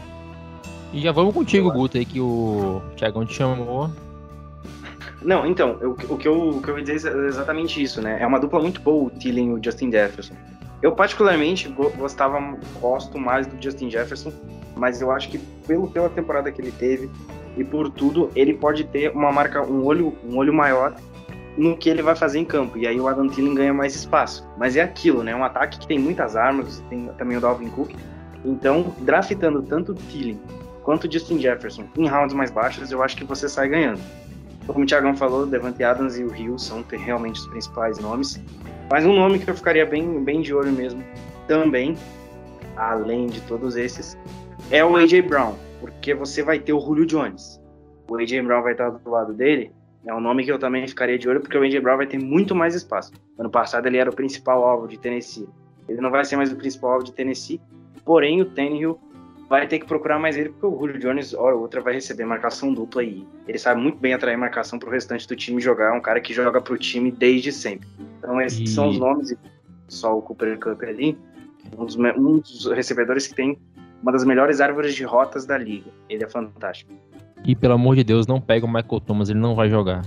[0.93, 3.89] E já vamos contigo, Guto, aí que o Thiagão te chamou.
[5.21, 8.17] Não, então, eu, o, que eu, o que eu ia dizer é exatamente isso, né?
[8.21, 10.35] É uma dupla muito boa, o Thielen e o Justin Jefferson.
[10.81, 11.67] Eu particularmente
[11.97, 12.39] gostava,
[12.79, 14.31] gosto mais do Justin Jefferson,
[14.75, 17.09] mas eu acho que pelo, pela temporada que ele teve
[17.57, 20.95] e por tudo, ele pode ter uma marca, um olho, um olho maior
[21.57, 22.77] no que ele vai fazer em campo.
[22.77, 24.47] E aí o Adam Thielen ganha mais espaço.
[24.57, 25.35] Mas é aquilo, né?
[25.35, 27.95] Um ataque que tem muitas armas, tem também o Dalvin Cook.
[28.45, 30.39] Então, draftando tanto o Thielen
[30.83, 33.99] quanto o Justin Jefferson em rounds mais baixos, eu acho que você sai ganhando.
[34.67, 38.43] Como o Thiagão falou, Devante Adams e o Rio são realmente os principais nomes.
[38.91, 41.03] Mas um nome que eu ficaria bem, bem de olho mesmo,
[41.47, 41.95] também,
[42.75, 44.17] além de todos esses,
[44.69, 45.21] é o A.J.
[45.21, 47.61] Brown, porque você vai ter o Julio Jones.
[48.09, 48.41] O A.J.
[48.41, 49.71] Brown vai estar do lado dele,
[50.05, 51.79] é um nome que eu também ficaria de olho, porque o A.J.
[51.79, 53.11] Brown vai ter muito mais espaço.
[53.37, 55.47] Ano passado ele era o principal alvo de Tennessee.
[55.87, 57.61] Ele não vai ser mais o principal alvo de Tennessee,
[58.05, 58.99] porém o Tannehill
[59.49, 62.25] vai ter que procurar mais ele, porque o Julio Jones, hora ou outra, vai receber
[62.25, 65.93] marcação dupla e ele sabe muito bem atrair marcação para o restante do time jogar.
[65.93, 67.87] É um cara que joga para o time desde sempre.
[68.17, 68.67] Então, esses e...
[68.67, 69.35] são os nomes,
[69.87, 71.17] só o Cooper Cup ali,
[71.77, 73.57] um dos, um dos recebedores que tem
[74.01, 75.89] uma das melhores árvores de rotas da liga.
[76.09, 76.91] Ele é fantástico.
[77.45, 80.03] E pelo amor de Deus, não pega o Michael Thomas, ele não vai jogar.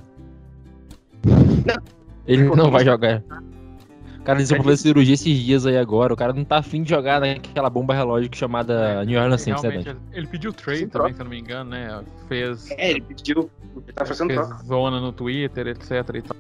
[1.24, 1.82] Não.
[2.26, 3.22] Ele não vai jogar.
[4.31, 6.12] Cara desenvolveu cirurgia esses dias aí agora.
[6.12, 9.97] O cara não tá afim de jogar naquela bomba relógio chamada New Orleans Saints, né,
[10.12, 12.03] ele, pediu trade Sim, também, se eu não me engano, né?
[12.28, 13.51] Fez, É, ele pediu.
[13.76, 14.64] Ele tá fazendo fez troca.
[14.64, 16.37] zona no Twitter, etc e tal.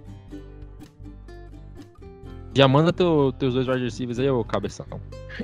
[2.52, 4.84] Já manda teu- teus dois wide receivers aí, ô cabeção.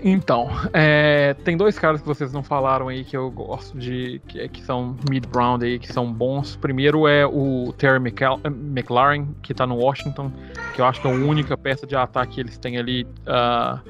[0.02, 4.20] Então, é, tem dois caras que vocês não falaram aí que eu gosto de.
[4.26, 6.56] que, que são mid-round aí, que são bons.
[6.56, 10.32] Primeiro é o Terry McL- McLaren, que tá no Washington,
[10.74, 13.80] que eu acho que é a única peça de ataque que eles têm ali uh,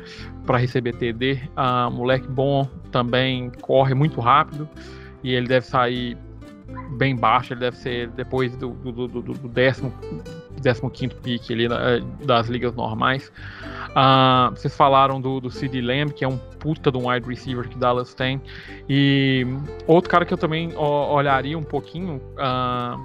[0.44, 1.40] para receber TD.
[1.56, 4.68] Ah, moleque bom, também corre muito rápido
[5.24, 6.18] e ele deve sair
[6.98, 9.90] bem baixo, ele deve ser depois do, do, do- do décimo,
[10.60, 13.30] décimo quinto pick ali na- das ligas normais.
[13.94, 17.68] Ah, vocês falaram do, do CD Lamb, que é um puta de um wide receiver
[17.68, 18.40] que Dallas tem.
[18.88, 19.46] E
[19.86, 22.96] outro cara que eu também olharia um pouquinho ah,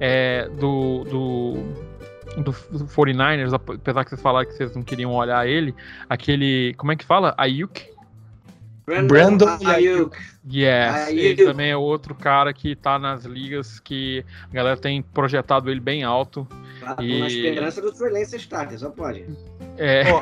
[0.00, 5.74] é do, do, do 49ers, apesar que vocês falaram que vocês não queriam olhar ele.
[6.08, 6.74] Aquele.
[6.76, 7.34] Como é que fala?
[7.38, 7.93] Ayuk?
[8.86, 10.16] Brandon Ayuk.
[10.52, 11.20] Yes, Ayuk.
[11.24, 15.80] ele também é outro cara que tá nas ligas que a galera tem projetado ele
[15.80, 16.46] bem alto.
[16.84, 19.24] Ah, tô E- na esperança do Trey Lance starter, só pode.
[19.78, 20.20] É, Ó,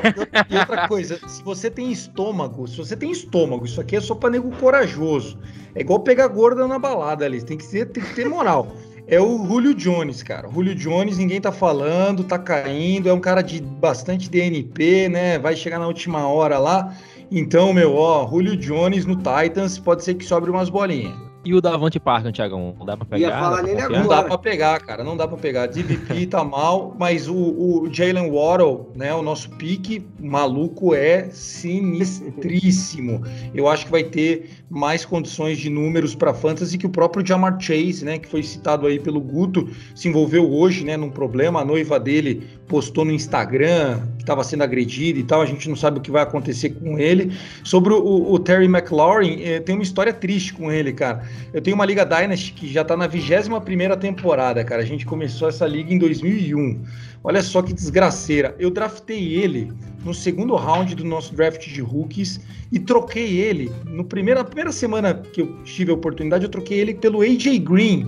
[0.49, 4.15] e outra coisa, se você tem estômago, se você tem estômago, isso aqui é só
[4.15, 5.37] pra nego corajoso.
[5.75, 8.73] É igual pegar gorda na balada ali, tem que, ser, tem que ter moral.
[9.05, 10.47] É o Julio Jones, cara.
[10.47, 15.37] O Julio Jones, ninguém tá falando, tá caindo, é um cara de bastante DNP, né?
[15.37, 16.95] Vai chegar na última hora lá.
[17.35, 21.15] Então, meu, ó, Julio Jones no Titans, pode ser que sobre umas bolinhas.
[21.45, 22.73] E o Davante Parker, Tiagão?
[22.77, 23.27] Não dá pra pegar?
[23.27, 23.89] Ia falar Dá pra nele confiar?
[23.89, 24.21] Não agora.
[24.21, 25.65] dá pra pegar, cara, não dá pra pegar.
[25.67, 33.21] DVP tá mal, mas o, o Jalen Waddle, né, o nosso pique maluco é sinistríssimo.
[33.53, 37.59] Eu acho que vai ter mais condições de números para fantasy que o próprio Jamar
[37.59, 41.59] Chase, né, que foi citado aí pelo Guto, se envolveu hoje, né, num problema.
[41.59, 45.41] A noiva dele postou no Instagram estava sendo agredido e tal.
[45.41, 47.31] A gente não sabe o que vai acontecer com ele.
[47.63, 51.27] Sobre o, o Terry McLaurin, eh, tem uma história triste com ele, cara.
[51.53, 54.81] Eu tenho uma Liga Dynasty que já tá na 21 primeira temporada, cara.
[54.81, 56.81] A gente começou essa liga em 2001.
[57.23, 58.55] Olha só que desgraceira.
[58.57, 59.71] Eu draftei ele
[60.03, 62.39] no segundo round do nosso draft de rookies
[62.71, 63.71] e troquei ele.
[63.85, 67.59] No primeiro, na primeira semana que eu tive a oportunidade, eu troquei ele pelo AJ
[67.59, 68.07] Green,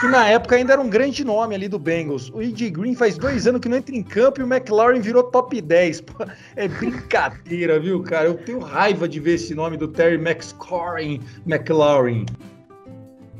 [0.00, 2.30] que na época ainda era um grande nome ali do Bengals.
[2.30, 5.22] O AJ Green faz dois anos que não entra em campo e o McLaurin virou
[5.24, 6.00] top 10.
[6.02, 6.24] Pô,
[6.56, 8.26] é brincadeira, viu, cara?
[8.26, 12.26] Eu tenho raiva de ver esse nome do Terry McScoring McLaurin.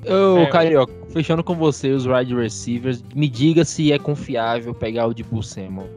[0.07, 5.07] Ô, É, Carioca, fechando com você os wide receivers, me diga se é confiável pegar
[5.07, 5.89] o de Samuel.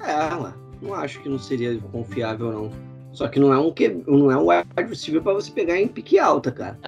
[0.00, 2.70] É, não acho que não seria confiável, não.
[3.12, 5.88] Só que não é um, que, não é um wide receiver pra você pegar em
[5.88, 6.78] pique alta, cara.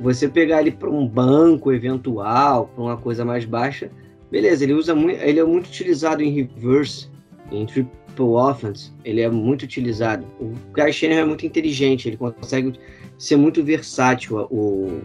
[0.00, 3.90] Você pegar ele pra um banco eventual, pra uma coisa mais baixa,
[4.30, 7.08] beleza, ele usa muito, ele é muito utilizado em reverse,
[7.50, 10.26] em triple offense, ele é muito utilizado.
[10.40, 12.72] O Guy é muito inteligente, ele consegue
[13.18, 15.00] ser muito versátil, o,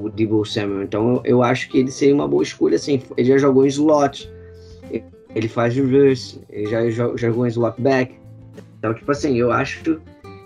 [0.00, 0.82] o Debo Samuel.
[0.82, 3.00] Então eu, acho que ele seria uma boa escolha, assim.
[3.16, 4.30] Ele já jogou em slot,
[5.34, 8.14] ele faz reverse, ele já jo- jogou em slot back.
[8.78, 9.82] Então, tipo assim, eu acho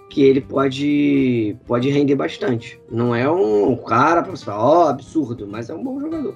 [0.09, 2.81] que ele pode, pode render bastante.
[2.91, 6.35] Não é um cara pra você falar, ó, absurdo, mas é um bom jogador.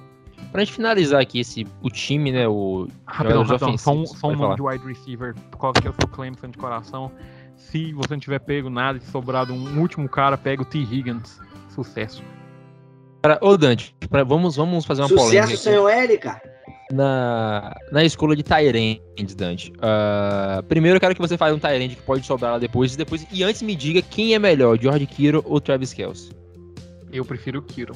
[0.51, 2.47] Pra gente finalizar aqui esse, o time, né?
[2.47, 3.77] O Rapidão, rapidão.
[3.77, 5.33] Só um, só um nome de wide receiver.
[5.57, 7.11] Qual que é o seu Clemson de coração?
[7.55, 10.79] Se você não tiver pego nada e sobrado um último cara, pega o T.
[10.79, 11.39] Higgins.
[11.69, 12.21] Sucesso.
[13.21, 15.63] Pra, ô, Dante, pra- vamos, vamos fazer uma polêmica Sucesso aqui.
[15.63, 16.41] sem o L, cara.
[16.91, 19.01] Na, na escolha de Tyrande,
[19.35, 19.71] Dante.
[19.81, 22.97] Ah, primeiro eu quero que você faça um Tyrande que pode sobrar lá depois, e
[22.97, 23.25] depois.
[23.31, 26.31] E antes me diga quem é melhor, George Kiro ou Travis Kelce.
[27.11, 27.93] Eu prefiro o Kiro.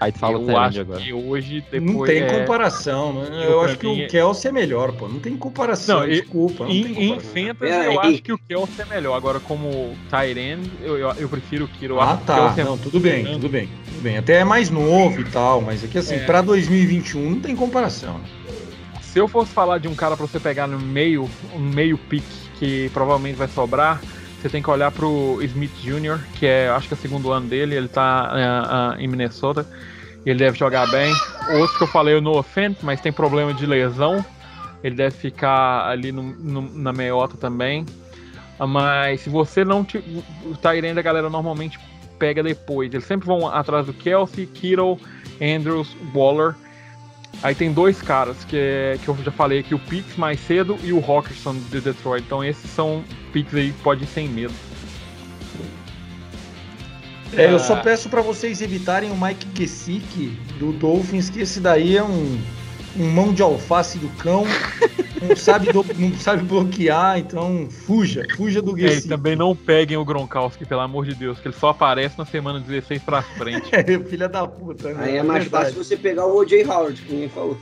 [0.00, 1.00] Aí tu fala o eu Tyrande acho agora.
[1.02, 1.82] que hoje, depois.
[1.92, 3.28] Não tem é, comparação, né?
[3.44, 5.06] eu, Eu, acho que o é- Kelsey é melhor, pô.
[5.06, 6.64] Não tem comparação, Não, desculpa.
[6.64, 7.32] Não tem Em, em comparação.
[7.34, 9.14] Fantasy, Pera eu acho que o Kelsey é melhor.
[9.14, 12.00] Agora, como Tyrande, eu, eu, eu prefiro o Kiro.
[12.00, 12.54] Ah, o tá.
[12.56, 13.68] É Não, tudo bem, tudo bem,
[14.00, 14.16] tudo bem.
[14.18, 16.24] Até é mais novo e tal, mas aqui assim, É.
[16.24, 18.14] pra 2021 não tem comparação.
[18.18, 18.24] né?
[19.02, 22.24] Se eu fosse falar de um cara pra você pegar no meio, um meio pick
[22.58, 24.00] que provavelmente vai sobrar,
[24.40, 27.46] você tem que olhar pro Smith Jr., que é, acho que é o segundo ano
[27.48, 29.66] dele, ele tá ah, ah, em Minnesota,
[30.24, 31.12] ele deve jogar bem.
[31.58, 34.24] Outro que eu falei, o Noah Fent, mas tem problema de lesão,
[34.82, 37.84] ele deve ficar ali no, no- na meiota também.
[38.58, 39.82] Ah, Mas se você não.
[39.82, 40.04] te-
[40.44, 41.78] O Tyrande a galera normalmente
[42.20, 42.92] pega depois.
[42.92, 44.98] Eles sempre vão atrás do Kelsey, Kittle,
[45.40, 46.54] Andrews, Waller.
[47.42, 50.76] Aí tem dois caras que, é- que eu já falei aqui, o Pitts mais cedo
[50.84, 52.22] e o Rockerson de Detroit.
[52.26, 53.02] Então esses são
[53.32, 54.52] picks aí que pode ir sem medo.
[57.36, 57.80] É, eu só Ah.
[57.80, 62.38] peço pra vocês evitarem o Mike Gesicki do Dolphins, que esse daí é um
[62.96, 64.44] um mão de alface do cão,
[65.20, 69.96] não sabe, do, não sabe bloquear, então fuja, fuja do É, e também não peguem
[69.96, 73.68] o Gronkowski, pelo amor de Deus, que ele só aparece na semana 16 pra frente.
[73.72, 75.04] É, filha da puta, né?
[75.04, 75.66] Aí é mais verdade.
[75.66, 76.64] fácil você pegar o O.J.
[76.64, 77.56] Howard, que ninguém falou.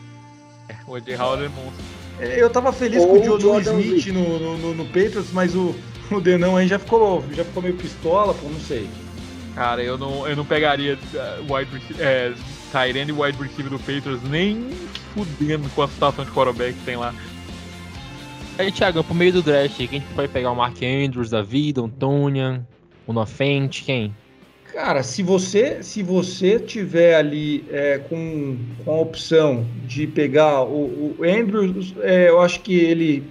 [0.87, 1.85] o AJ Howard é monstro.
[2.21, 5.55] É, Eu tava feliz Ou com o Jordan Smith no, no, no, no Patriots, mas
[5.55, 5.75] o,
[6.11, 8.89] o Denão aí já ficou, já ficou meio pistola, pô, não sei.
[9.55, 12.33] Cara, eu não, eu não pegaria uh, wide rece- é,
[12.71, 14.71] Tyrande e wide receiver do Patriots nem
[15.15, 17.15] fudendo com a situação de quarterback que tem lá.
[18.59, 21.43] Aí, Thiago, pro meio do draft, quem a gente pode pegar o Mark Andrews da
[21.43, 22.67] vida, o Tonian,
[23.07, 24.15] o Nofente, quem?
[24.73, 31.17] Cara, se você se você tiver ali é, com, com a opção de pegar o,
[31.19, 33.25] o Andrews, é, eu acho que ele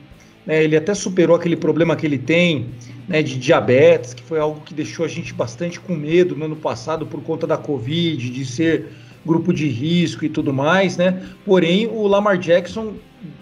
[0.45, 2.67] né, ele até superou aquele problema que ele tem
[3.07, 6.55] né, de diabetes, que foi algo que deixou a gente bastante com medo no ano
[6.55, 8.87] passado por conta da Covid, de ser
[9.27, 11.21] grupo de risco e tudo mais, né?
[11.45, 12.93] Porém, o Lamar Jackson,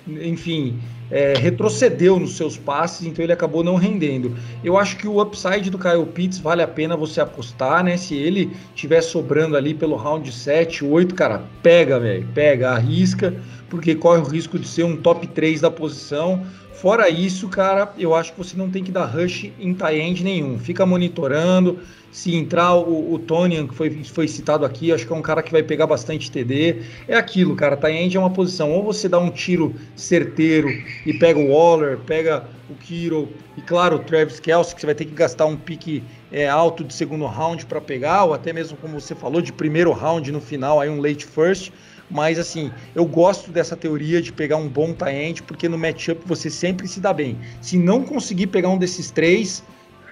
[0.07, 0.77] enfim,
[1.11, 4.35] é, retrocedeu nos seus passes, então ele acabou não rendendo.
[4.63, 7.95] Eu acho que o upside do Kyle Pitts vale a pena você apostar, né?
[7.97, 13.33] Se ele tiver sobrando ali pelo round 7, 8, cara, pega, velho, pega, arrisca,
[13.69, 16.43] porque corre o risco de ser um top 3 da posição.
[16.75, 20.21] Fora isso, cara, eu acho que você não tem que dar rush em tie end
[20.21, 20.59] nenhum.
[20.59, 21.79] Fica monitorando.
[22.11, 25.41] Se entrar o, o Tonian, que foi, foi citado aqui, acho que é um cara
[25.41, 26.81] que vai pegar bastante TD.
[27.07, 27.77] É aquilo, cara.
[27.77, 28.71] Tie end é uma posição.
[28.73, 30.67] Ou você dá um tiro certeiro
[31.05, 34.95] e pega o Waller, pega o Kiro e, claro, o Travis Kelsey, que você vai
[34.95, 38.75] ter que gastar um pique é, alto de segundo round para pegar, ou até mesmo,
[38.77, 41.71] como você falou, de primeiro round no final, aí um late first.
[42.09, 46.49] Mas assim, eu gosto dessa teoria de pegar um bom tie-end, porque no matchup você
[46.49, 47.37] sempre se dá bem.
[47.61, 49.63] Se não conseguir pegar um desses três,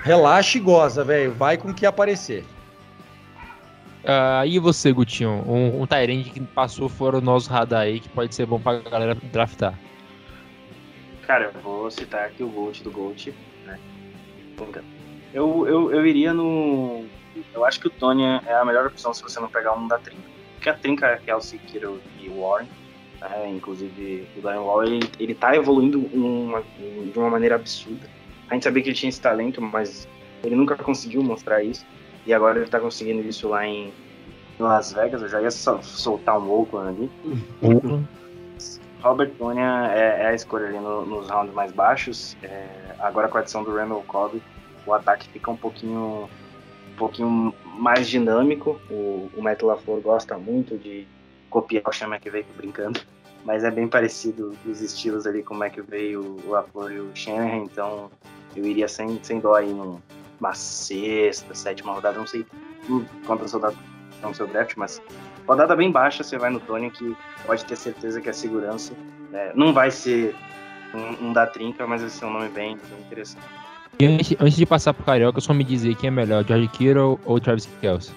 [0.01, 1.31] relaxa e goza, velho.
[1.33, 2.43] Vai com o que aparecer.
[4.05, 5.43] Ah, e você, Gutinho?
[5.47, 8.79] Um, um Tyrande que passou fora do nosso radar aí, que pode ser bom pra
[8.79, 9.77] galera draftar.
[11.25, 13.33] Cara, eu vou citar aqui o Gold do Gold,
[13.65, 13.79] né?
[15.33, 17.05] Eu, eu, eu iria no.
[17.53, 19.97] Eu acho que o Tony é a melhor opção se você não pegar um da
[19.97, 20.32] trinca.
[20.63, 22.67] Porque a trinca é Kelsey, Kittle e Warren.
[23.19, 23.49] Né?
[23.49, 28.07] Inclusive, o Darren Waller, ele, ele tá evoluindo uma, de uma maneira absurda.
[28.49, 30.07] A gente sabia que ele tinha esse talento, mas
[30.41, 31.85] ele nunca conseguiu mostrar isso.
[32.25, 33.91] E agora ele tá conseguindo isso lá em
[34.57, 35.21] Las Vegas.
[35.21, 37.11] Eu já ia sol- soltar um Oakland ali.
[39.01, 42.37] Robert Tonya é, é a escolha ali no- nos rounds mais baixos.
[42.41, 44.41] É, agora com a adição do Randall Cobb,
[44.85, 46.29] o ataque fica um pouquinho,
[46.93, 48.79] um pouquinho mais dinâmico.
[48.89, 51.07] O, o Matt LaFleur gosta muito de
[51.49, 52.99] copiar o Sean McVay brincando,
[53.43, 57.15] mas é bem parecido os estilos ali com o McVay, o o LaFleur e o
[57.15, 58.11] Shanahan, então
[58.55, 62.45] eu iria sem, sem dó aí numa sexta, sétima rodada, não sei
[63.25, 63.77] quantas rodadas
[64.21, 65.01] no seu draft, mas
[65.47, 67.15] rodada bem baixa, você vai no Tony que
[67.45, 68.93] pode ter certeza que a segurança
[69.31, 70.35] é, não vai ser
[70.93, 73.43] um, um da trinca, mas vai ser um nome bem, bem interessante.
[73.99, 77.19] E antes, antes de passar pro Carioca, só me dizer quem é melhor, George Kittle
[77.25, 78.13] ou Travis Kelsey.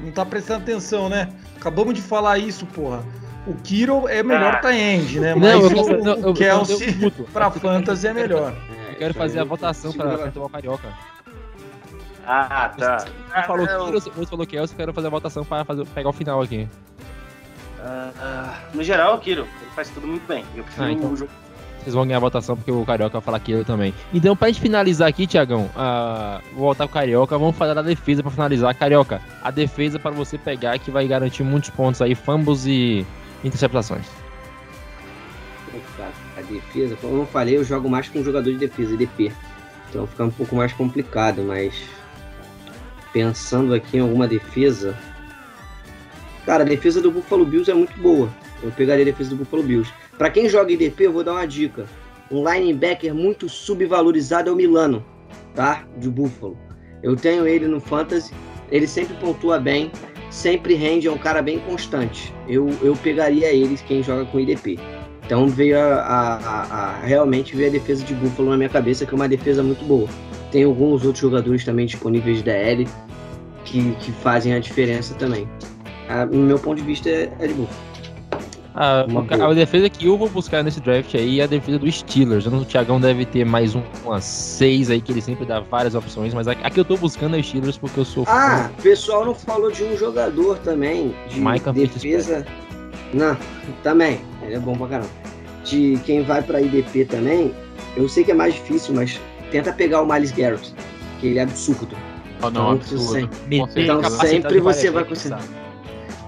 [0.00, 1.28] Não tá prestando atenção, né?
[1.56, 3.02] Acabamos de falar isso, porra.
[3.46, 4.58] O Kiro é melhor Ah.
[4.60, 5.34] tie-end, né?
[5.34, 8.54] Não, Mas eu o, não, o Kelsey eu- eu- eu- pra fantasy é melhor.
[8.90, 10.88] Eu quero fazer a votação pra, pra tomar o Carioca.
[12.26, 12.98] Ah, tá.
[12.98, 16.10] Você falou Ah, Kittle, você falou Kelsey, eu quero fazer a votação pra fazer, pegar
[16.10, 16.68] o final aqui.
[17.80, 20.44] ah, ah, no geral, o Kiro, ele faz tudo muito bem.
[20.54, 21.12] Eu prefiro Ah, então.
[21.12, 21.30] o jogo.
[21.82, 23.94] Vocês vão ganhar a votação porque o Carioca vai falar Kittle também.
[24.12, 27.82] Então, pra gente finalizar aqui, Tiagão, ah, vou voltar com o Carioca, vamos falar da
[27.82, 28.74] defesa pra finalizar.
[28.74, 33.06] Carioca, a defesa para você pegar que vai garantir muitos pontos aí, fumbles e
[33.44, 34.06] interceptações.
[36.36, 39.32] A defesa, como eu falei, eu jogo mais com jogador de defesa, DP.
[39.88, 41.74] Então fica um pouco mais complicado, mas
[43.12, 44.96] pensando aqui em alguma defesa.
[46.44, 48.30] Cara, a defesa do Buffalo Bills é muito boa.
[48.62, 49.92] Eu pegaria a defesa do Buffalo Bills.
[50.16, 51.86] Pra quem joga IDP, eu vou dar uma dica.
[52.30, 55.04] Um linebacker muito subvalorizado é o Milano,
[55.54, 55.84] tá?
[55.96, 56.56] De Buffalo.
[57.02, 58.32] Eu tenho ele no Fantasy.
[58.70, 59.90] Ele sempre pontua bem,
[60.30, 62.34] sempre rende, é um cara bem constante.
[62.46, 64.78] Eu, eu pegaria eles quem joga com IDP.
[65.24, 69.06] Então veio a, a- a- a- realmente veio a defesa de Buffalo na minha cabeça,
[69.06, 70.08] que é uma defesa muito boa.
[70.50, 72.86] Tem alguns outros jogadores também disponíveis de DL
[73.64, 75.48] que, que fazem a diferença também.
[76.08, 77.87] Ah, no meu ponto de vista é, é de Buffalo.
[78.74, 79.50] Ah, ca- boa.
[79.50, 82.44] a defesa que eu vou buscar nesse draft aí é a defesa do Steelers.
[82.44, 85.58] Eu não- O Thiagão deve ter mais um, umas seis aí, que ele sempre dá
[85.60, 88.24] várias opções, mas a, a que eu tô buscando é o Steelers porque eu sou
[88.28, 92.46] Ah, o pessoal não falou de um jogador também de Micah defesa.
[93.12, 93.36] Não,
[93.82, 94.20] também.
[94.42, 95.10] Ele é bom pra caramba.
[95.64, 97.52] De quem vai pra IDP também,
[97.96, 99.18] eu sei que é mais difícil, mas
[99.50, 100.72] tenta pegar o Miles Garrett,
[101.20, 101.96] que ele é absurdo.
[102.40, 103.04] Oh, não, Então, absurdo.
[103.12, 103.82] sempre-.
[103.82, 105.36] Então sempre você vai conseguir.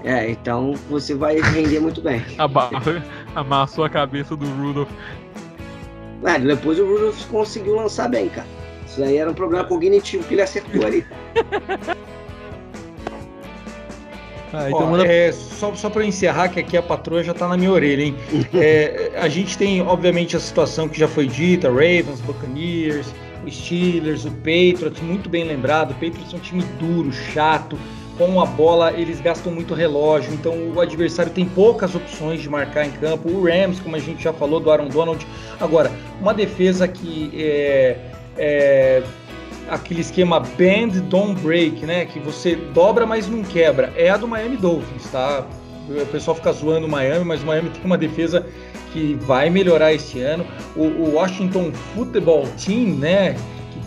[0.03, 2.23] É, então você vai render muito bem.
[3.35, 4.89] Amassou a cabeça do Rudolph.
[6.23, 8.47] É, depois o Rudolph conseguiu lançar bem, cara.
[8.85, 11.05] Isso aí era um problema cognitivo que ele acertou ali.
[14.53, 15.07] Ah, então Ó, manda...
[15.07, 18.15] é, só só para encerrar, que aqui a patroa já tá na minha orelha, hein?
[18.53, 23.13] é, a gente tem, obviamente, a situação que já foi dita: Ravens, Buccaneers,
[23.49, 25.91] Steelers, o Patriots, muito bem lembrado.
[25.91, 27.77] O Patriots é um time duro, chato.
[28.21, 32.85] Com a bola, eles gastam muito relógio, então o adversário tem poucas opções de marcar
[32.85, 33.27] em campo.
[33.27, 35.25] O Rams, como a gente já falou, do Aaron Donald.
[35.59, 35.91] Agora,
[36.21, 37.97] uma defesa que é,
[38.37, 39.03] é
[39.67, 42.05] aquele esquema bend, don't break, né?
[42.05, 43.91] Que você dobra, mas não quebra.
[43.97, 45.43] É a do Miami Dolphins, tá?
[45.89, 48.45] O pessoal fica zoando o Miami, mas o Miami tem uma defesa
[48.93, 50.45] que vai melhorar esse ano.
[50.75, 53.35] O, o Washington Football Team, né?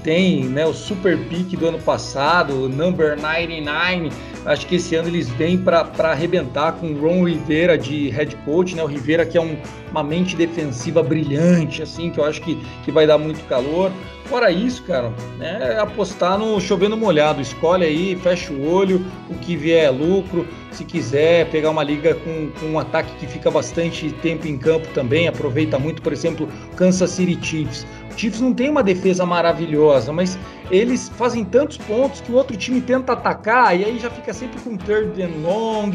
[0.05, 4.11] Tem né, o super pick do ano passado, o number 99.
[4.45, 8.77] Acho que esse ano eles vêm para arrebentar com o Ron Rivera de head coach,
[8.77, 8.83] né?
[8.83, 9.57] O Rivera que é um,
[9.91, 13.91] uma mente defensiva brilhante, assim, que eu acho que, que vai dar muito calor.
[14.27, 17.41] Fora isso, cara, é apostar no chovendo molhado.
[17.41, 20.47] Escolhe aí, fecha o olho, o que vier é lucro.
[20.71, 24.87] Se quiser pegar uma liga com, com um ataque que fica bastante tempo em campo
[24.95, 27.87] também, aproveita muito, por exemplo, Kansas City Chiefs.
[28.11, 30.39] O Chiefs não tem uma defesa maravilhosa, mas
[30.71, 34.61] eles fazem tantos pontos que o outro time tenta atacar e aí já fica sempre
[34.61, 35.91] com third and long,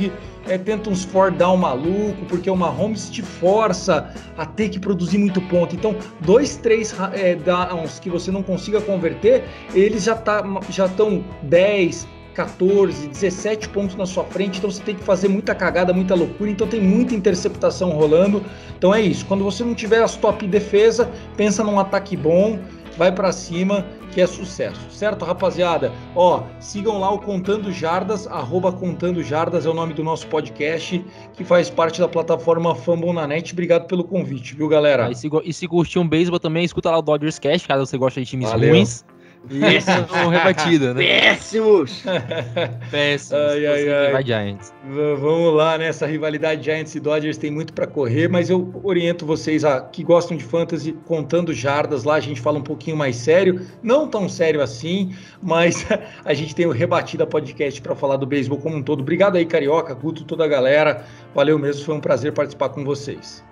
[0.48, 5.18] é, tenta uns four down maluco, porque o Mahomes te força a ter que produzir
[5.18, 5.76] muito ponto.
[5.76, 9.44] Então, dois, três é, downs que você não consiga converter,
[9.74, 14.96] eles já tá, já estão 10, 14, 17 pontos na sua frente, então você tem
[14.96, 18.44] que fazer muita cagada, muita loucura, então tem muita interceptação rolando.
[18.78, 19.26] Então é isso.
[19.26, 22.60] Quando você não tiver as top defesa, pensa num ataque bom,
[22.98, 25.92] vai para cima que é sucesso, certo, rapaziada?
[26.16, 31.04] Ó, sigam lá o Contando Jardas, arroba Contando Jardas é o nome do nosso podcast,
[31.34, 33.54] que faz parte da plataforma Fumble na Net.
[33.54, 35.06] Obrigado pelo convite, viu, galera?
[35.06, 37.86] Ah, e, se, e se curtir um beisebol também, escuta lá o Dodgers Cast, caso
[37.86, 38.72] você goste de times Valeu.
[38.72, 39.06] ruins.
[39.50, 39.90] Isso
[40.30, 41.02] rebatida, né?
[41.02, 42.04] Péssimos!
[42.92, 43.44] Péssimos.
[43.44, 44.24] Ai, ai, ai.
[44.24, 44.74] Giants.
[44.84, 45.88] Vamos lá, né?
[45.88, 50.04] Essa rivalidade Giants e Dodgers tem muito para correr, mas eu oriento vocês a, que
[50.04, 52.04] gostam de fantasy contando jardas.
[52.04, 55.86] Lá a gente fala um pouquinho mais sério, não tão sério assim, mas
[56.26, 59.02] a gente tem o Rebatida Podcast para falar do beisebol como um todo.
[59.02, 61.06] Obrigado aí, Carioca, Guto, toda a galera.
[61.34, 63.44] Valeu mesmo, foi um prazer participar com vocês.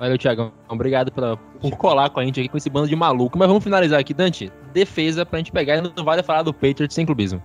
[0.00, 0.50] Valeu, Thiagão.
[0.66, 3.38] Obrigado por, por colar com a gente aqui com esse bando de maluco.
[3.38, 4.50] Mas vamos finalizar aqui, Dante.
[4.72, 7.42] Defesa pra gente pegar e não vale falar do Patriots sem clubismo.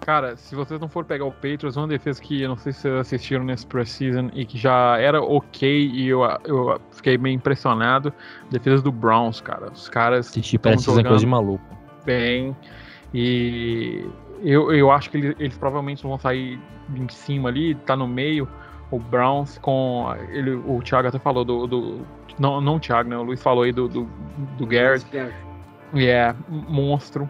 [0.00, 2.80] Cara, se vocês não for pegar o Patriots, uma defesa que eu não sei se
[2.80, 8.12] vocês assistiram nesse preseason e que já era ok e eu, eu fiquei meio impressionado.
[8.50, 9.70] Defesa do Browns, cara.
[9.70, 10.30] Os caras.
[10.30, 11.62] Assistir preseason coisa de maluco.
[12.06, 12.56] Bem.
[13.12, 14.06] E
[14.42, 16.58] eu, eu acho que eles, eles provavelmente vão sair
[16.96, 18.48] em cima ali, tá no meio
[18.92, 20.14] o Browns com.
[20.28, 21.66] Ele, o Thiago até falou do.
[21.66, 22.06] do
[22.38, 23.16] não, não o Thiago, né?
[23.16, 24.08] O Luiz falou aí do, do,
[24.58, 25.06] do Garrett.
[25.94, 27.28] E é monstro.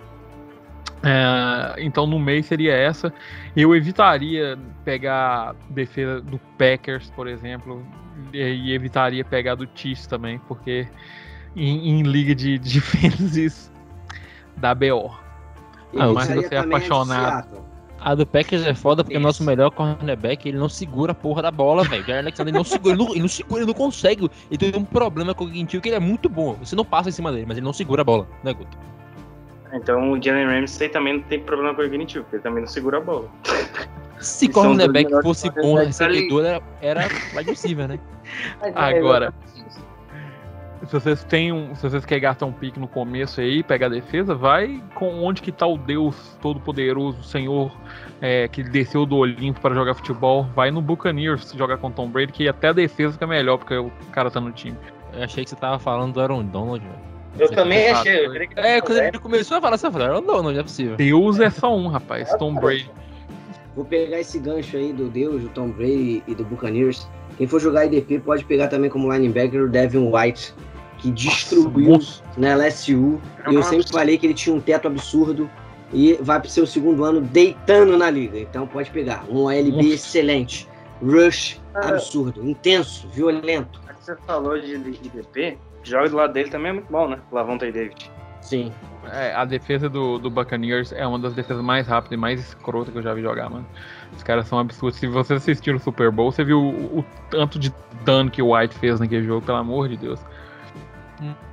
[1.04, 3.12] É, então no meio seria essa.
[3.56, 7.84] Eu evitaria pegar defesa do Packers, por exemplo,
[8.32, 10.86] e, evitaria pegar do Chiefs também, porque
[11.56, 13.72] em, em liga de, de fences
[14.56, 15.14] da BO.
[15.92, 17.71] Mas você é apaixonado.
[18.04, 21.42] A do Packers é foda porque o nosso melhor cornerback, ele não segura a porra
[21.42, 22.02] da bola, velho.
[22.02, 24.30] O Jair Alexander ele não segura, ele não, ele não segura, ele não consegue.
[24.50, 26.54] Ele tem um problema cognitivo que ele é muito bom.
[26.54, 28.76] Você não passa em cima dele, mas ele não segura a bola, né, Guto?
[29.72, 33.00] Então o Jalen Ramsey também não tem problema cognitivo, porque ele também não segura a
[33.00, 33.28] bola.
[34.20, 37.98] Se cornerback fosse bom recebedor, era, era mais possível, né?
[38.74, 39.32] Agora,
[40.86, 43.90] se vocês têm um, se vocês querem gastar um pique no começo aí, pegar a
[43.90, 47.72] defesa, vai com onde que tá o Deus Todo-Poderoso, o Senhor
[48.20, 52.32] é, que desceu do Olimpo para jogar futebol, vai no Buccaneers jogar com Tom Brady,
[52.32, 54.76] que até a defesa fica melhor, porque o cara tá no time.
[55.12, 57.12] Eu achei que você tava falando do Aaron Donald, velho.
[57.38, 58.26] Eu você também achei.
[58.26, 60.96] Eu é, quando ele começou a falar, você falou, Aaron Donald, não é possível.
[60.96, 62.90] Deus é só um, rapaz, Tom Brady.
[63.74, 67.08] Vou pegar esse gancho aí do Deus, do Tom Brady e do Buccaneers.
[67.38, 70.54] Quem for jogar IDP pode pegar também como linebacker o Devin White,
[71.02, 71.98] que destruiu
[72.36, 73.20] na LSU.
[73.50, 75.50] E eu sempre falei que ele tinha um teto absurdo
[75.92, 78.38] e vai para o seu segundo ano deitando na liga.
[78.38, 79.24] Então pode pegar.
[79.28, 79.88] Um OLB Nossa.
[79.88, 80.68] excelente.
[81.02, 83.80] Rush absurdo, intenso, violento.
[84.00, 87.18] Você falou de IDP, joga do lado dele também é muito bom, né?
[87.30, 88.10] Lavonta e David.
[88.40, 88.72] Sim.
[89.12, 92.92] É, a defesa do, do Buccaneers é uma das defesas mais rápidas e mais escrotas
[92.92, 93.66] que eu já vi jogar, mano.
[94.16, 94.98] Os caras são absurdos.
[94.98, 97.72] Se você assistiu o Super Bowl, você viu o, o tanto de
[98.04, 100.20] dano que o White fez naquele jogo, pelo amor de Deus.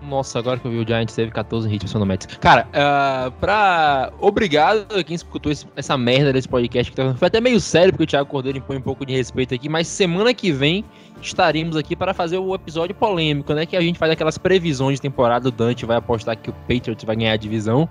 [0.01, 2.25] Nossa, agora que eu vi o Giants teve 14 hits no Mets.
[2.39, 4.11] Cara, uh, pra.
[4.19, 6.91] Obrigado a quem escutou esse, essa merda desse podcast.
[6.91, 7.13] Que tá...
[7.15, 9.87] Foi até meio sério, porque o Thiago Cordeiro impõe um pouco de respeito aqui, mas
[9.87, 10.83] semana que vem
[11.21, 13.65] estaremos aqui para fazer o episódio polêmico, né?
[13.65, 15.49] Que a gente faz aquelas previsões de temporada.
[15.49, 17.87] O Dante vai apostar que o Patriots vai ganhar a divisão.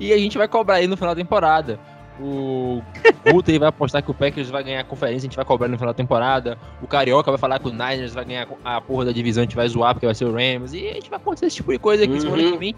[0.00, 1.78] E a gente vai cobrar aí no final da temporada.
[2.20, 2.82] O
[3.30, 5.76] Guter vai apostar que o Packers vai ganhar a conferência, a gente vai cobrar no
[5.76, 6.58] final da temporada.
[6.82, 9.56] O Carioca vai falar que o Niners vai ganhar a porra da divisão, a gente
[9.56, 10.74] vai zoar porque vai ser o Rams.
[10.74, 12.20] E a gente vai acontecer esse tipo de coisa aqui uhum.
[12.20, 12.74] semana que vem.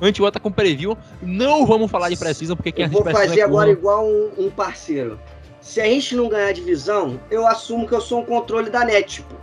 [0.00, 0.96] A gente volta com preview.
[1.20, 4.50] Não vamos falar de pré-season, porque quem Eu vou fazer é agora igual um, um,
[4.50, 5.18] parceiro.
[5.60, 8.84] Se a gente não ganhar a divisão, eu assumo que eu sou um controle da
[8.84, 9.34] net, tipo.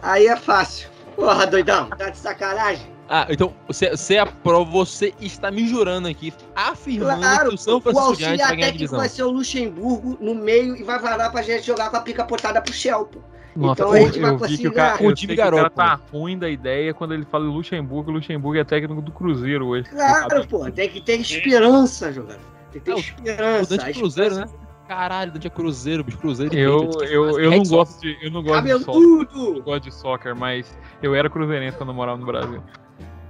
[0.00, 0.88] Aí é fácil.
[1.14, 2.97] Porra, doidão, tá de sacanagem?
[3.08, 7.80] Ah, então você, você aprova, você está me jurando aqui, afirmando claro, que o São
[7.80, 8.98] Francisco Giants vai ganhar a divisão.
[8.98, 12.24] vai ser o Luxemburgo no meio e vai varar pra gente jogar com a pica
[12.24, 13.08] potada pro Shell,
[13.56, 15.02] Nossa, então a gente vai conseguir ganhar.
[15.02, 15.66] O time garoto.
[15.66, 18.10] O cara tá ruim da ideia quando ele fala Luxemburgo.
[18.10, 19.88] Luxemburgo é técnico do Cruzeiro hoje.
[19.88, 20.70] Claro, pô.
[20.70, 22.40] Tem que ter esperança, jogador.
[22.72, 23.74] Tem que ter é, esperança.
[23.74, 24.46] O Dante Cruzeiro, né?
[24.86, 26.54] Caralho, Dante é Cruzeiro, bicho, Cruzeiro.
[26.54, 29.56] Eu, eu, eu, não gosto de, eu não gosto de soccer.
[29.56, 32.62] Eu gosto de soccer, mas eu era cruzeirense quando eu morava no Brasil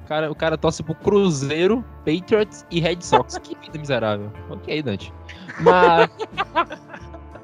[0.08, 3.36] cara, o cara torce pro Cruzeiro, Patriots e Red Sox.
[3.38, 4.32] que vida miserável.
[4.48, 5.12] Ok, Dante.
[5.60, 6.08] Mas.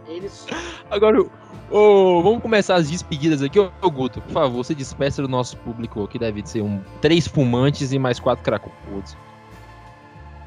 [0.90, 1.24] Agora,
[1.70, 3.58] oh, vamos começar as despedidas aqui.
[3.60, 7.26] Ô, oh, Guto, por favor, você despeça do nosso público, que deve ser um três
[7.26, 9.16] fumantes e mais quatro cracudos.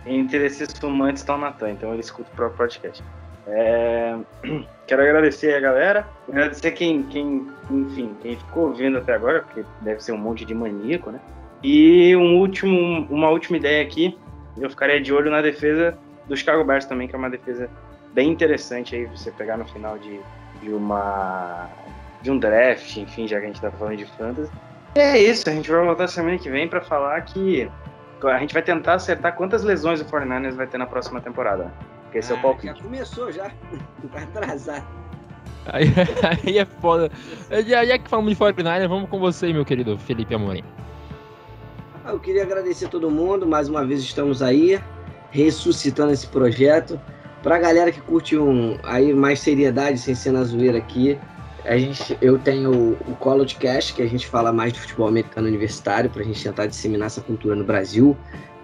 [0.06, 3.04] Entre esses fumantes estão o Natan, então ele escuta o próprio podcast.
[3.48, 4.18] É...
[4.88, 10.02] Quero agradecer a galera, agradecer quem, quem, enfim, quem ficou ouvindo até agora, porque deve
[10.02, 11.20] ser um monte de maníaco, né?
[11.64, 14.18] E um último, uma última ideia aqui,
[14.58, 15.98] eu ficaria de olho na defesa
[16.28, 17.70] do Chicago Bears também, que é uma defesa
[18.14, 20.20] bem interessante aí você pegar no final de,
[20.62, 21.70] de uma
[22.22, 24.52] de um draft, enfim, já que a gente tá falando de fantasy.
[24.96, 27.70] E é isso, a gente vai voltar semana que vem para falar que
[28.24, 31.72] a gente vai tentar acertar quantas lesões o 49ers vai ter na próxima temporada.
[32.04, 32.68] Porque esse ah, é o ah, palpite.
[32.68, 33.52] Já começou já,
[34.12, 34.84] vai atrasar.
[35.68, 35.86] Aí,
[36.48, 37.12] aí é foda.
[37.68, 40.64] Já, já que falamos de 49ers, vamos com você, meu querido Felipe Amorim.
[42.08, 44.80] Ah, eu queria agradecer a todo mundo, mais uma vez estamos aí,
[45.30, 46.98] ressuscitando esse projeto.
[47.44, 51.20] Pra galera que curte um, aí mais seriedade, sem ser na zoeira aqui,
[51.66, 55.50] a gente, eu tenho o College Cash, que a gente fala mais de futebol americano
[55.50, 58.16] universitário, pra gente tentar disseminar essa cultura no Brasil,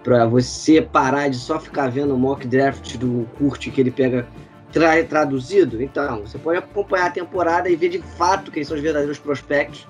[0.02, 4.26] pra você parar de só ficar vendo o mock draft do curte que ele pega
[4.72, 5.82] tra traduzido.
[5.82, 9.86] Então, você pode acompanhar a temporada e ver de fato quem são os verdadeiros prospectos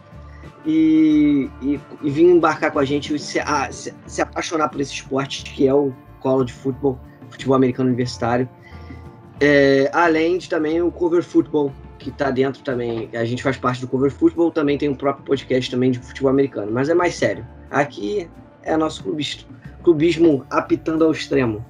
[0.65, 4.81] e, e, e vir embarcar com a gente e se, a, se, se, apaixonar por
[4.81, 6.99] esse esporte que é o college football,
[7.31, 8.49] futebol americano universitário.
[9.41, 13.09] É, além de também o cover football, que está dentro também.
[13.15, 16.31] A gente faz parte do cover football, também tem um próprio podcast também de futebol
[16.31, 17.47] americano, mas é mais sério.
[17.71, 18.29] Aqui
[18.63, 19.49] é nosso clubismo,
[19.83, 21.65] clubismo apitando ao extremo.